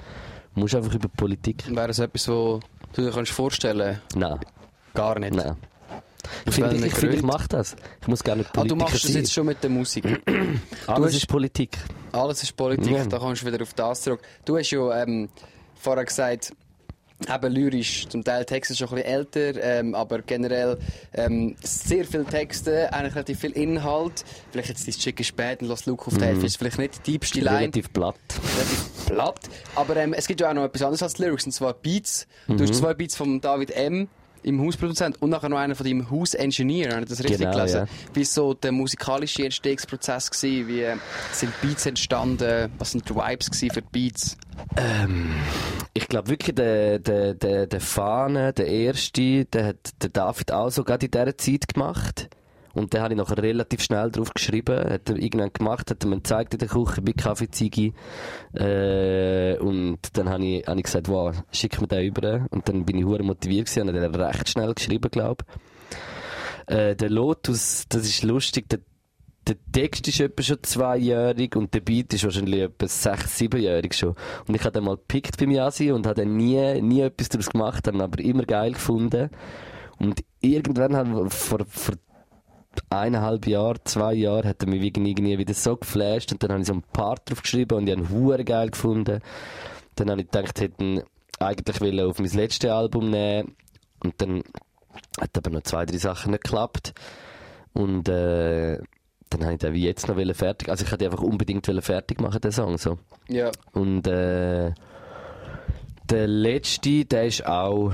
musst 0.54 0.74
du 0.74 0.78
einfach 0.78 0.94
über 0.94 1.08
Politik. 1.08 1.64
Wäre 1.74 1.88
das 1.88 1.98
etwas, 1.98 2.28
wo 2.28 2.60
du 2.92 3.02
dir 3.02 3.10
kannst 3.10 3.32
vorstellen 3.32 4.00
Nein, 4.14 4.38
Gar 4.94 5.18
nicht. 5.18 5.34
nein. 5.34 5.56
Ich 6.44 6.54
finde, 6.54 6.76
ich, 6.76 6.84
ich, 6.84 6.94
finde, 6.94 7.16
ich 7.16 7.22
mache 7.22 7.48
das. 7.48 7.74
Ich 8.02 8.06
muss 8.06 8.22
gar 8.22 8.36
nicht 8.36 8.48
Ah, 8.50 8.62
du 8.62 8.76
Politiker 8.76 8.76
machst 8.84 8.94
das 9.04 9.12
sein. 9.12 9.22
jetzt 9.22 9.32
schon 9.32 9.46
mit 9.46 9.62
der 9.62 9.70
Musik. 9.70 10.04
Alles 10.86 11.14
ist 11.16 11.26
Politik. 11.26 11.78
Alles 12.12 12.42
ist 12.42 12.56
Politik, 12.56 12.92
Ja. 12.92 13.04
da 13.06 13.18
kommst 13.18 13.42
du 13.42 13.46
wieder 13.46 13.62
auf 13.62 13.72
das 13.74 14.02
zurück. 14.02 14.20
Du 14.44 14.56
hast 14.58 14.70
ja 14.70 15.02
ähm, 15.02 15.30
vorher 15.76 16.04
gesagt, 16.04 16.52
eben 17.28 17.52
lyrisch, 17.52 18.09
zum 18.09 18.24
Teil 18.24 18.44
Texte 18.44 18.74
schon 18.74 18.88
ein 18.90 18.94
bisschen 18.96 19.11
älter, 19.11 19.62
ähm, 19.62 19.94
aber 19.94 20.22
generell 20.22 20.78
ähm, 21.12 21.56
sehr 21.62 22.04
viele 22.04 22.24
Texte, 22.24 22.92
eigentlich 22.92 23.14
relativ 23.14 23.40
viel 23.40 23.52
Inhalt. 23.52 24.24
Vielleicht 24.52 24.68
jetzt 24.68 24.87
dein 24.87 24.94
Chicken 24.94 25.24
spät 25.24 25.62
und 25.62 25.68
lass 25.68 25.87
Luke 25.87 26.06
auf 26.06 26.16
die 26.16 26.24
Hälfte, 26.24 26.46
ist 26.46 26.56
vielleicht 26.56 26.78
nicht 26.78 27.06
die 27.06 27.12
tiefste 27.12 27.40
Line, 27.40 27.59
Relativ 27.59 27.92
platt. 27.92 28.16
relativ 28.56 29.06
platt. 29.06 29.40
Aber 29.74 29.96
ähm, 29.96 30.12
es 30.14 30.26
gibt 30.26 30.40
ja 30.40 30.50
auch 30.50 30.54
noch 30.54 30.64
etwas 30.64 30.83
anderes 30.83 31.02
als 31.02 31.18
Lyrics, 31.18 31.44
und 31.46 31.52
zwar 31.52 31.74
Beats. 31.74 32.26
Du 32.46 32.54
Mhm. 32.54 32.61
hast 32.62 32.74
zwei 32.76 32.94
Beats 32.94 33.16
von 33.16 33.40
David 33.40 33.70
M., 33.72 34.09
im 34.42 34.61
Hausproduzent 34.61 35.20
und 35.20 35.31
nachher 35.31 35.48
noch 35.48 35.59
einer 35.59 35.74
von 35.74 35.87
deinem 35.87 36.11
Hausengineer, 36.11 36.92
habe 36.92 37.03
ich 37.03 37.09
das 37.09 37.20
richtig 37.20 37.38
Genau, 37.40 37.53
gelesen? 37.53 37.76
ja. 37.81 37.87
Wie 38.14 38.24
so 38.24 38.55
der 38.55 38.72
musikalische 38.72 39.44
Entstehungsprozess 39.44 40.31
gewesen? 40.31 40.68
Wie 40.68 40.81
äh, 40.83 40.96
sind 41.33 41.53
Beats 41.61 41.87
entstanden? 41.87 42.72
Was 42.79 42.92
sind 42.92 43.09
die 43.09 43.14
Vibes 43.14 43.50
gewesen 43.50 43.70
für 43.74 43.83
die 43.83 43.88
Beats? 43.92 44.37
Ich 45.94 46.09
glaube 46.09 46.29
wirklich, 46.29 46.55
der, 46.55 46.98
der, 46.98 47.35
der, 47.35 47.66
der 47.66 47.81
Fahne, 47.81 48.53
der 48.53 48.66
erste, 48.66 49.44
der 49.46 49.66
hat 49.66 49.76
der 50.03 50.11
David 50.11 50.53
auch 50.53 50.70
so 50.70 50.85
gerade 50.85 51.07
in 51.07 51.11
dieser 51.12 51.37
Zeit 51.37 51.68
gemacht. 51.74 52.30
Und 52.72 52.92
den 52.92 53.02
habe 53.02 53.14
ich 53.14 53.18
nachher 53.18 53.42
relativ 53.42 53.83
schnell 53.83 54.11
drauf 54.11 54.33
geschrieben. 54.33 54.78
Hat 54.78 55.09
er 55.09 55.16
irgendwann 55.16 55.52
gemacht, 55.52 55.90
hat 55.90 56.02
er 56.04 56.09
mir 56.09 56.16
gezeigt 56.16 56.54
in 56.54 56.59
der 56.59 56.68
Küche 56.68 57.02
bei 57.02 57.12
Kaffeeziege. 57.12 57.92
Äh, 58.54 59.59
und 59.59 59.98
dann 60.12 60.28
habe 60.28 60.44
ich, 60.44 60.66
habe 60.66 60.78
ich 60.78 60.85
gesagt, 60.85 61.09
wow, 61.09 61.35
schick 61.50 61.80
mir 61.80 61.88
den 61.88 62.06
über. 62.06 62.46
Und 62.50 62.68
dann 62.68 62.85
bin 62.85 62.98
ich 62.98 63.04
hure 63.04 63.22
motiviert 63.22 63.66
gewesen 63.66 63.88
und 63.88 63.96
habe 63.96 64.11
den 64.11 64.20
recht 64.20 64.48
schnell 64.48 64.72
geschrieben, 64.74 65.11
glaube 65.11 65.44
ich. 66.68 66.74
Äh, 66.74 66.94
der 66.94 67.11
Lotus, 67.11 67.87
das 67.88 68.04
ist 68.04 68.22
lustig, 68.22 68.68
der, 68.68 68.78
der 69.48 69.56
Text 69.72 70.06
ist 70.06 70.20
etwa 70.20 70.42
schon 70.42 70.62
zweijährig 70.62 71.56
und 71.56 71.74
der 71.74 71.80
Beat 71.80 72.14
ist 72.14 72.22
wahrscheinlich 72.22 72.61
etwa 72.61 72.87
sechs, 72.87 73.37
siebenjährig 73.37 73.92
schon. 73.94 74.14
Und 74.46 74.54
ich 74.54 74.61
habe 74.61 74.72
den 74.72 74.85
mal 74.85 74.96
gepickt 74.96 75.37
bei 75.38 75.46
mir 75.46 75.64
und 75.64 76.06
habe 76.06 76.20
dann 76.20 76.37
nie, 76.37 76.80
nie 76.80 77.00
etwas 77.00 77.30
daraus 77.30 77.50
gemacht, 77.50 77.88
habe 77.88 78.00
aber 78.00 78.22
immer 78.22 78.44
geil 78.44 78.72
gefunden. 78.72 79.30
Und 79.98 80.22
irgendwann 80.40 80.96
haben 80.96 81.28
vor, 81.30 81.61
vor 81.68 81.96
eineinhalb 82.88 83.47
Jahren, 83.47 83.79
zwei 83.85 84.14
Jahren, 84.14 84.49
hat 84.49 84.62
er 84.62 84.69
mich 84.69 84.83
irgendwie 84.83 85.38
wieder 85.38 85.55
so 85.55 85.77
geflasht 85.77 86.33
und 86.33 86.43
dann 86.43 86.51
habe 86.51 86.61
ich 86.61 86.66
so 86.66 86.73
einen 86.73 86.83
Part 86.83 87.29
drauf 87.29 87.43
geschrieben 87.43 87.77
und 87.77 87.88
ich 87.88 87.97
habe 87.97 88.03
ihn 88.03 88.11
hure 88.11 88.45
geil 88.45 88.71
gefunden. 88.71 89.21
Dann 89.97 90.11
habe 90.11 90.23
ich 90.23 90.31
gedacht, 90.31 90.59
ich 90.59 90.64
hätte 90.64 90.85
ihn 90.85 91.03
eigentlich 91.38 91.81
wollen 91.81 92.09
auf 92.09 92.19
mein 92.19 92.31
letztes 92.31 92.71
Album 92.71 93.11
nehmen 93.11 93.57
und 94.03 94.14
dann 94.19 94.43
hat 95.21 95.37
aber 95.37 95.51
noch 95.51 95.62
zwei, 95.62 95.87
drei 95.87 95.99
Sachen 95.99 96.33
nicht 96.33 96.45
geklappt. 96.45 96.95
Und 97.73 98.09
äh, 98.09 98.79
dann 99.31 99.43
habe 99.43 99.53
ich 99.53 99.59
den 99.59 99.75
wie 99.75 99.85
jetzt 99.85 100.09
noch 100.09 100.16
fertig. 100.35 100.69
Also 100.69 100.85
ich 100.85 100.93
hätte 100.93 101.05
einfach 101.05 101.23
unbedingt 101.23 101.66
fertig 101.66 102.21
machen 102.21 102.40
den 102.40 102.53
Song 102.53 102.79
so. 102.79 102.99
Ja. 103.29 103.51
Und 103.73 104.07
äh, 104.07 104.73
der 106.11 106.27
letzte, 106.27 107.05
der 107.05 107.27
ist 107.27 107.47
auch 107.47 107.93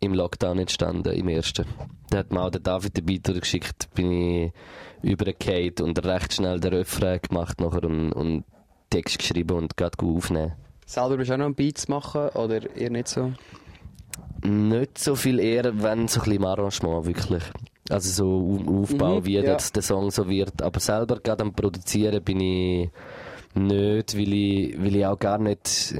im 0.00 0.14
Lockdown 0.14 0.58
entstanden, 0.58 1.12
im 1.12 1.28
ersten. 1.28 1.64
Der 2.12 2.20
hat 2.20 2.32
mir 2.32 2.40
auch 2.42 2.50
der 2.50 2.60
David 2.60 2.96
den 2.96 3.04
Beat 3.06 3.24
geschickt, 3.24 3.88
bin 3.94 4.10
ich 4.12 4.52
übergefallen 5.02 5.74
und 5.82 6.04
recht 6.04 6.32
schnell 6.34 6.60
den 6.60 6.72
Refrain 6.74 7.20
gemacht 7.20 7.60
nachher 7.60 7.84
und, 7.84 8.12
und 8.12 8.44
Text 8.90 9.18
geschrieben 9.18 9.56
und 9.56 9.76
gerade 9.76 9.96
gut 9.96 10.18
aufnehmen. 10.18 10.52
Selber 10.86 11.16
bist 11.18 11.30
du 11.30 11.34
auch 11.34 11.38
noch 11.38 11.52
Beats 11.54 11.88
machen 11.88 12.28
oder 12.30 12.74
eher 12.76 12.90
nicht 12.90 13.08
so? 13.08 13.32
Nicht 14.44 14.98
so 14.98 15.16
viel 15.16 15.40
eher, 15.40 15.82
wenn 15.82 16.06
so 16.08 16.20
ein 16.20 16.24
bisschen 16.30 16.44
Arrangement, 16.44 17.06
wirklich. 17.06 17.42
Also 17.90 18.10
so 18.10 18.62
Au- 18.66 18.82
Aufbau, 18.82 19.16
Mhm, 19.20 19.24
wie 19.26 19.34
ja. 19.34 19.56
der 19.56 19.82
Song 19.82 20.10
so 20.10 20.28
wird. 20.28 20.62
Aber 20.62 20.78
selber 20.80 21.18
gerade 21.20 21.42
am 21.42 21.52
Produzieren 21.52 22.22
bin 22.22 22.40
ich 22.40 22.90
nicht, 23.58 24.16
weil 24.16 24.32
ich, 24.32 24.78
weil 24.82 24.96
ich 24.96 25.06
auch 25.06 25.18
gar 25.18 25.38
nicht, 25.38 25.94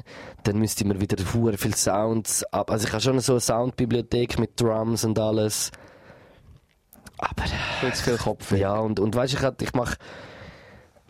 dann 0.44 0.58
müsste 0.58 0.84
ich 0.84 0.88
mir 0.88 1.00
wieder 1.00 1.16
hure 1.34 1.56
viel 1.58 1.74
Sounds 1.74 2.44
ab, 2.52 2.70
also 2.70 2.86
ich 2.86 2.92
habe 2.92 3.02
schon 3.02 3.20
so 3.20 3.32
eine 3.34 3.40
Soundbibliothek 3.40 4.38
mit 4.38 4.60
Drums 4.60 5.04
und 5.04 5.18
alles. 5.18 5.70
Aber, 7.18 7.44
Viel 7.80 7.92
zu 7.94 8.02
viel 8.04 8.16
Kopf. 8.16 8.52
ja, 8.52 8.78
und, 8.78 9.00
und 9.00 9.14
weißt 9.14 9.34
ich, 9.34 9.42
hab- 9.42 9.60
ich 9.60 9.72
mach, 9.74 9.96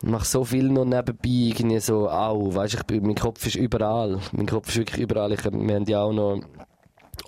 mach 0.02 0.24
so 0.24 0.42
viel 0.44 0.68
noch 0.70 0.84
nebenbei, 0.86 1.28
irgendwie 1.28 1.80
so, 1.80 2.08
au, 2.08 2.54
weißt 2.54 2.74
ich, 2.90 3.00
mein 3.02 3.14
Kopf 3.14 3.46
ist 3.46 3.56
überall. 3.56 4.18
Mein 4.32 4.46
Kopf 4.46 4.68
ist 4.68 4.78
wirklich 4.78 5.02
überall. 5.02 5.32
Ich, 5.32 5.44
wir 5.44 5.74
haben 5.74 5.84
ja 5.84 6.00
auch 6.02 6.12
noch 6.12 6.40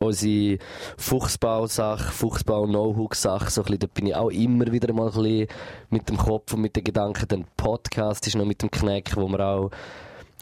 unsere 0.01 0.59
Fuchsbau-Sache, 0.97 2.13
Fuchsbau-No-Hook-Sache, 2.13 3.51
so 3.51 3.63
ein 3.63 3.65
bisschen, 3.65 3.79
da 3.81 3.87
bin 3.93 4.07
ich 4.07 4.15
auch 4.15 4.31
immer 4.31 4.71
wieder 4.71 4.93
mal 4.93 5.09
ein 5.09 5.13
bisschen 5.23 5.49
mit 5.91 6.09
dem 6.09 6.17
Kopf 6.17 6.53
und 6.55 6.61
mit 6.63 6.77
den 6.77 6.85
Gedanken. 6.85 7.27
Der 7.29 7.41
Podcast 7.57 8.27
ist 8.27 8.37
noch 8.37 8.45
mit 8.45 8.63
dem 8.63 8.71
Kneck, 8.71 9.17
wo 9.17 9.29
wir 9.29 9.41
auch 9.41 9.71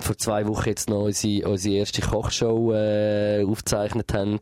vor 0.01 0.17
zwei 0.17 0.47
Wochen 0.47 0.69
jetzt 0.69 0.89
noch 0.89 1.05
unsere, 1.05 1.49
unsere 1.49 1.77
erste 1.77 2.03
Kochshow 2.03 2.73
äh, 2.73 3.45
aufgezeichnet 3.45 4.13
haben. 4.15 4.39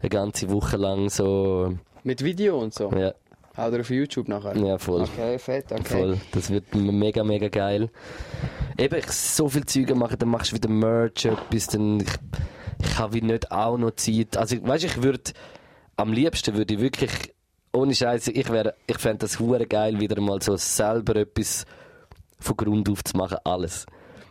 Eine 0.00 0.08
ganze 0.08 0.50
Woche 0.50 0.76
lang 0.76 1.10
so, 1.10 1.74
Mit 2.02 2.24
Video 2.24 2.58
und 2.58 2.72
so? 2.74 2.90
ja, 2.92 3.12
Oder 3.56 3.80
auf 3.80 3.90
YouTube 3.90 4.28
nachher? 4.28 4.56
ja 4.56 4.78
voll. 4.78 5.02
Okay, 5.02 5.38
fett, 5.38 5.70
okay. 5.70 5.82
Voll. 5.84 6.20
Das 6.32 6.50
wird 6.50 6.74
mega, 6.74 7.22
mega 7.22 7.48
geil. 7.48 7.90
Eben, 8.78 8.98
ich 8.98 9.10
so 9.12 9.48
viel 9.48 9.66
Züge 9.66 9.94
machen, 9.94 10.16
dann 10.18 10.30
machst 10.30 10.52
du 10.52 10.56
wieder 10.56 10.70
Merch, 10.70 11.26
etwas, 11.26 11.66
dann, 11.66 12.00
ich, 12.00 12.08
ich 12.82 12.98
habe 12.98 13.14
wie 13.14 13.22
nicht 13.22 13.50
auch 13.50 13.78
noch 13.78 13.92
Zeit. 13.92 14.36
Also, 14.36 14.56
weißt 14.62 14.84
ich 14.84 15.02
würde, 15.02 15.32
am 15.96 16.12
liebsten 16.12 16.56
würde 16.56 16.74
ich 16.74 16.80
wirklich, 16.80 17.10
ohne 17.72 17.94
Scheiße, 17.94 18.32
ich 18.32 18.50
wäre, 18.50 18.74
ich 18.86 18.98
fände 18.98 19.18
das 19.18 19.38
hure 19.38 19.66
geil, 19.66 20.00
wieder 20.00 20.20
mal 20.20 20.40
so 20.42 20.56
selber 20.56 21.16
etwas 21.16 21.64
von 22.38 22.56
Grund 22.56 22.88
auf 22.88 23.04
zu 23.04 23.16
machen, 23.16 23.38
alles. 23.44 23.86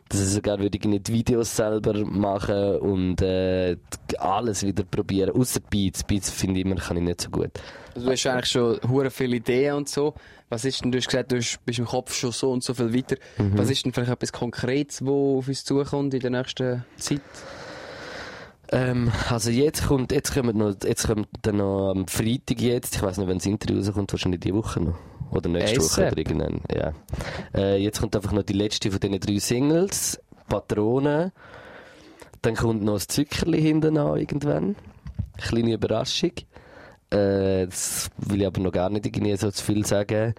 Das 0.10 0.20
ist 0.22 0.34
sogar 0.34 0.60
würde 0.60 0.76
ich 0.76 0.84
nicht 0.86 1.12
Videos 1.12 1.56
selber 1.56 2.04
machen 2.04 2.78
und 2.80 3.22
äh, 3.22 3.78
alles 4.18 4.66
wieder 4.66 4.84
probieren. 4.84 5.36
Außer 5.36 5.60
Beats. 5.70 6.04
Beats 6.04 6.32
finde 6.32 6.60
ich 6.60 6.66
immer, 6.66 6.78
kann 6.78 6.98
ich 6.98 7.04
nicht 7.04 7.22
so 7.22 7.30
gut. 7.30 7.52
Also 7.94 8.08
du 8.08 8.12
hast 8.12 8.26
eigentlich 8.26 8.48
schon 8.48 8.80
hure 8.90 9.12
viele 9.12 9.36
Ideen 9.36 9.76
und 9.76 9.88
so. 9.88 10.16
Was 10.50 10.66
ist 10.66 10.84
denn, 10.84 10.92
du 10.92 10.98
hast 10.98 11.06
gesagt, 11.06 11.32
du 11.32 11.36
bist 11.36 11.78
im 11.78 11.86
Kopf 11.86 12.16
schon 12.16 12.32
so 12.32 12.52
und 12.52 12.64
so 12.64 12.74
viel 12.74 12.92
weiter. 12.92 13.18
Mhm. 13.38 13.56
Was 13.56 13.70
ist 13.70 13.86
denn 13.86 13.94
vielleicht 13.94 14.12
etwas 14.12 14.34
Konkretes, 14.34 15.06
wo 15.06 15.38
auf 15.38 15.48
uns 15.48 15.64
zukommt 15.64 16.12
in 16.16 16.22
der 16.22 16.32
nächsten 16.32 16.84
Zeit? 16.98 17.22
Ähm, 18.72 19.12
also 19.30 19.50
jetzt 19.50 19.88
kommt, 19.88 20.12
jetzt 20.12 20.34
kommt 20.34 20.56
noch, 20.56 20.76
jetzt 20.84 21.08
kommt 21.08 21.28
dann 21.42 21.58
noch 21.58 21.92
am 21.92 22.08
Freitag 22.08 22.62
jetzt, 22.62 22.96
ich 22.96 23.02
weiß 23.02 23.18
nicht, 23.18 23.28
wenn 23.28 23.38
das 23.38 23.46
Interview 23.48 23.78
rauskommt, 23.78 24.14
wahrscheinlich 24.14 24.42
die 24.42 24.54
Woche 24.54 24.80
noch. 24.80 24.96
Oder 25.32 25.50
nächste 25.50 25.78
Woche 25.78 25.86
ASAP. 25.86 26.12
oder 26.12 26.18
irgendwann, 26.18 26.62
ja. 26.76 26.94
Äh, 27.54 27.78
jetzt 27.78 28.00
kommt 28.00 28.16
einfach 28.16 28.32
noch 28.32 28.44
die 28.44 28.54
letzte 28.54 28.92
von 28.92 29.00
diesen 29.00 29.20
drei 29.20 29.40
Singles, 29.40 30.20
Patronen. 30.48 31.32
Dann 32.42 32.56
kommt 32.56 32.84
noch 32.84 32.94
ein 32.96 33.00
Zückerli 33.00 33.62
hinten 33.62 33.98
an 33.98 34.18
irgendwann. 34.18 34.76
Kleine 35.38 35.74
Überraschung. 35.74 36.32
Äh, 37.10 37.66
das 37.66 38.10
will 38.18 38.42
ich 38.42 38.48
aber 38.48 38.62
noch 38.62 38.72
gar 38.72 38.90
nicht 38.90 39.06
irgendwie 39.06 39.36
so 39.36 39.52
zu 39.52 39.64
viel 39.64 39.86
sagen. 39.86 40.36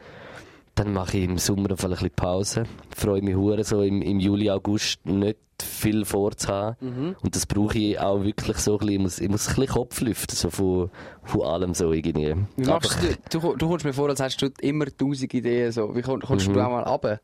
Dann 0.75 0.93
mache 0.93 1.19
ich 1.19 1.25
im 1.25 1.38
Sommer 1.38 1.73
auf 1.73 1.85
ein 1.85 1.90
bisschen 1.90 2.11
Pause. 2.11 2.64
Freue 2.97 3.23
mich 3.23 3.35
hure 3.35 3.64
so 3.64 3.83
im, 3.83 4.03
im 4.03 4.21
Juli, 4.21 4.51
August 4.51 5.05
nicht 5.05 5.38
viel 5.62 6.05
vorzuhaben. 6.05 7.16
Und 7.23 7.37
das 7.37 7.46
brauche 7.46 7.79
ich 7.79 7.99
auch 8.01 8.23
wirklich 8.23 8.57
so 8.59 8.73
ein 8.75 8.79
bisschen, 8.79 8.92
ich 8.94 8.99
muss, 9.01 9.18
ich 9.20 9.29
muss 9.29 9.49
ein 9.49 9.55
bisschen 9.57 9.75
Kopf 9.75 10.01
lüften, 10.01 10.37
so 10.37 10.51
von, 10.51 10.90
von 11.25 11.42
allem 11.42 11.75
so 11.75 11.92
irgendwie. 11.92 12.35
Wie 12.57 12.64
machst 12.66 12.99
du, 13.33 13.38
du, 13.40 13.57
du 13.57 13.68
kommst 13.68 13.85
mir 13.85 13.92
vor, 13.92 14.09
als 14.09 14.20
hättest 14.20 14.42
du 14.42 14.49
immer 14.61 14.87
tausend 14.87 15.33
Ideen. 15.35 15.73
So. 15.73 15.94
Wie 15.94 16.03
komm- 16.03 16.20
kommst 16.20 16.46
du 16.46 16.53
auch 16.53 16.70
mal 16.70 16.83
runter? 16.83 17.20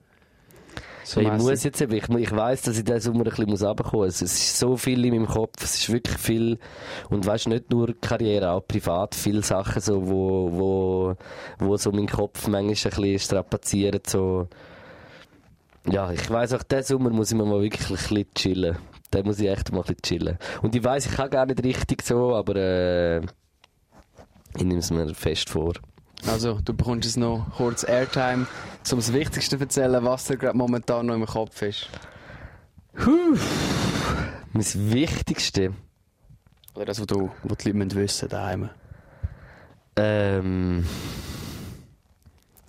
So 1.04 1.20
ich 1.20 1.30
muss 1.34 1.62
jetzt 1.62 1.80
eben, 1.80 1.92
ich, 1.92 2.08
ich 2.08 2.32
weiss, 2.34 2.62
dass 2.62 2.76
ich 2.78 2.82
diesen 2.84 3.00
Sommer 3.00 3.18
ein 3.20 3.24
bisschen 3.30 3.48
muss 3.48 3.62
runterkommen 3.62 4.06
muss. 4.06 4.22
Es 4.22 4.32
ist 4.32 4.58
so 4.58 4.76
viel 4.76 5.04
in 5.04 5.14
meinem 5.14 5.26
Kopf, 5.28 5.62
es 5.62 5.76
ist 5.76 5.92
wirklich 5.92 6.18
viel. 6.18 6.58
Und 7.10 7.24
weißt 7.24 7.46
nicht 7.46 7.70
nur 7.70 7.94
Karriere, 8.00 8.50
auch 8.50 8.66
privat, 8.66 9.14
viele 9.14 9.42
Sachen, 9.44 9.80
so, 9.80 10.08
wo, 10.08 10.50
wo, 10.52 11.14
wo 11.64 11.76
so 11.76 11.92
mein 11.92 12.08
Kopf 12.08 12.48
manchmal 12.48 12.64
ein 12.66 12.72
bisschen 13.02 13.18
strapaziert, 13.20 14.10
so. 14.10 14.48
Ja, 15.88 16.10
ich 16.10 16.28
weiss 16.30 16.52
auch, 16.52 16.62
diesen 16.62 16.82
Sommer 16.82 17.10
muss 17.10 17.30
ich 17.30 17.36
mir 17.36 17.44
mal 17.44 17.60
wirklich 17.62 17.88
ein 17.88 17.96
bisschen 17.96 18.34
chillen. 18.34 18.76
Da 19.10 19.22
muss 19.22 19.38
ich 19.38 19.48
echt 19.48 19.70
mal 19.72 19.78
ein 19.78 19.82
bisschen 19.82 20.02
chillen. 20.02 20.38
Und 20.62 20.74
ich 20.74 20.82
weiss, 20.82 21.06
ich 21.06 21.12
kann 21.12 21.30
gar 21.30 21.46
nicht 21.46 21.62
richtig 21.62 22.02
so, 22.02 22.34
aber, 22.34 22.56
äh, 22.56 23.18
ich 24.56 24.64
nehme 24.64 24.78
es 24.78 24.90
mir 24.90 25.14
fest 25.14 25.48
vor. 25.48 25.74
Also, 26.26 26.58
du 26.64 26.74
bekommst 26.74 27.04
jetzt 27.04 27.18
noch 27.18 27.46
kurz 27.56 27.84
Airtime, 27.84 28.46
um 28.90 28.98
das 28.98 29.12
Wichtigste 29.12 29.56
zu 29.58 29.62
erzählen, 29.62 30.04
was 30.04 30.24
dir 30.24 30.36
gerade 30.36 30.56
momentan 30.56 31.06
noch 31.06 31.14
im 31.14 31.26
Kopf 31.26 31.62
ist. 31.62 31.88
Mein 34.52 34.64
Wichtigste, 34.92 35.74
Oder 36.74 36.86
das, 36.86 36.98
was, 37.00 37.06
du, 37.06 37.30
was 37.44 37.58
die 37.58 37.72
Leute 37.72 37.96
wissen 37.96 38.28
daheim. 38.28 38.70
Ähm. 39.96 40.84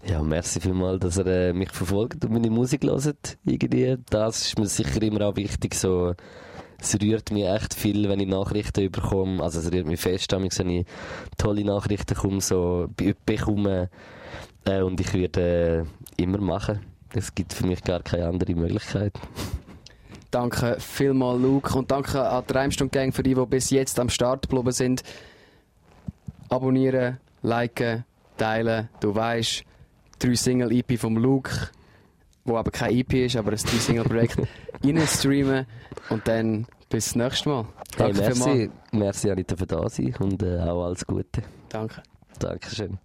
Ja, 0.09 0.21
merci 0.23 0.61
vielmals, 0.61 0.99
dass 1.01 1.17
ihr 1.17 1.27
äh, 1.27 1.53
mich 1.53 1.69
verfolgt 1.71 2.23
und 2.23 2.31
meine 2.31 2.49
Musik 2.49 2.83
hört. 2.83 3.37
Irgendwie. 3.43 3.97
Das 4.09 4.47
ist 4.47 4.57
mir 4.57 4.65
sicher 4.67 5.01
immer 5.01 5.27
auch 5.27 5.35
wichtig. 5.35 5.75
So, 5.75 6.13
es 6.79 6.97
rührt 7.01 7.29
mich 7.31 7.45
echt 7.45 7.73
viel, 7.73 8.07
wenn 8.07 8.21
ich 8.21 8.27
Nachrichten 8.27 8.89
bekomme. 8.89 9.43
Also 9.43 9.59
es 9.59 9.69
rührt 9.69 9.85
mich 9.85 9.99
fest, 9.99 10.31
wenn 10.31 10.69
ich 10.69 10.85
tolle 11.37 11.65
Nachrichten 11.65 12.15
komme, 12.15 12.39
so, 12.39 12.87
bekomme. 13.25 13.89
Äh, 14.63 14.81
und 14.81 15.01
ich 15.01 15.13
werde 15.13 15.85
äh, 16.17 16.21
immer 16.21 16.39
machen. 16.39 16.79
Es 17.13 17.35
gibt 17.35 17.51
für 17.51 17.67
mich 17.67 17.83
gar 17.83 18.01
keine 18.01 18.27
andere 18.27 18.55
Möglichkeit. 18.55 19.13
Danke 20.31 20.77
vielmals, 20.79 21.41
Luke. 21.41 21.77
Und 21.77 21.91
danke 21.91 22.21
an 22.21 22.45
die 22.49 22.53
Reimstund 22.53 22.93
Gang 22.93 23.13
für 23.13 23.23
die, 23.23 23.35
die 23.35 23.45
bis 23.45 23.71
jetzt 23.71 23.99
am 23.99 24.09
Start 24.09 24.47
geblieben 24.47 24.71
sind. 24.71 25.03
Abonnieren, 26.47 27.17
liken, 27.41 28.05
teilen. 28.37 28.87
Du 29.01 29.13
weißt, 29.13 29.65
drei 30.19 30.35
Single-EP 30.35 30.97
vom 30.97 31.17
Luke, 31.17 31.69
wo 32.45 32.57
aber 32.57 32.71
kein 32.71 32.95
EP 32.95 33.13
ist, 33.13 33.35
aber 33.35 33.51
ein 33.51 33.57
drei-Single-Projekt, 33.57 34.37
streamen 35.07 35.65
und 36.09 36.27
dann 36.27 36.67
bis 36.89 37.11
zum 37.11 37.21
nächsten 37.21 37.49
Mal. 37.49 37.65
Danke 37.97 38.21
hey, 38.21 38.27
merci, 38.27 38.43
vielmals. 38.43 38.71
merci 38.93 39.31
Anita 39.31 39.55
für 39.55 39.67
da 39.67 39.89
sein 39.89 40.15
und 40.19 40.41
äh, 40.43 40.59
auch 40.59 40.85
alles 40.85 41.05
Gute. 41.05 41.43
Danke. 41.69 42.01
Dankeschön. 42.39 42.97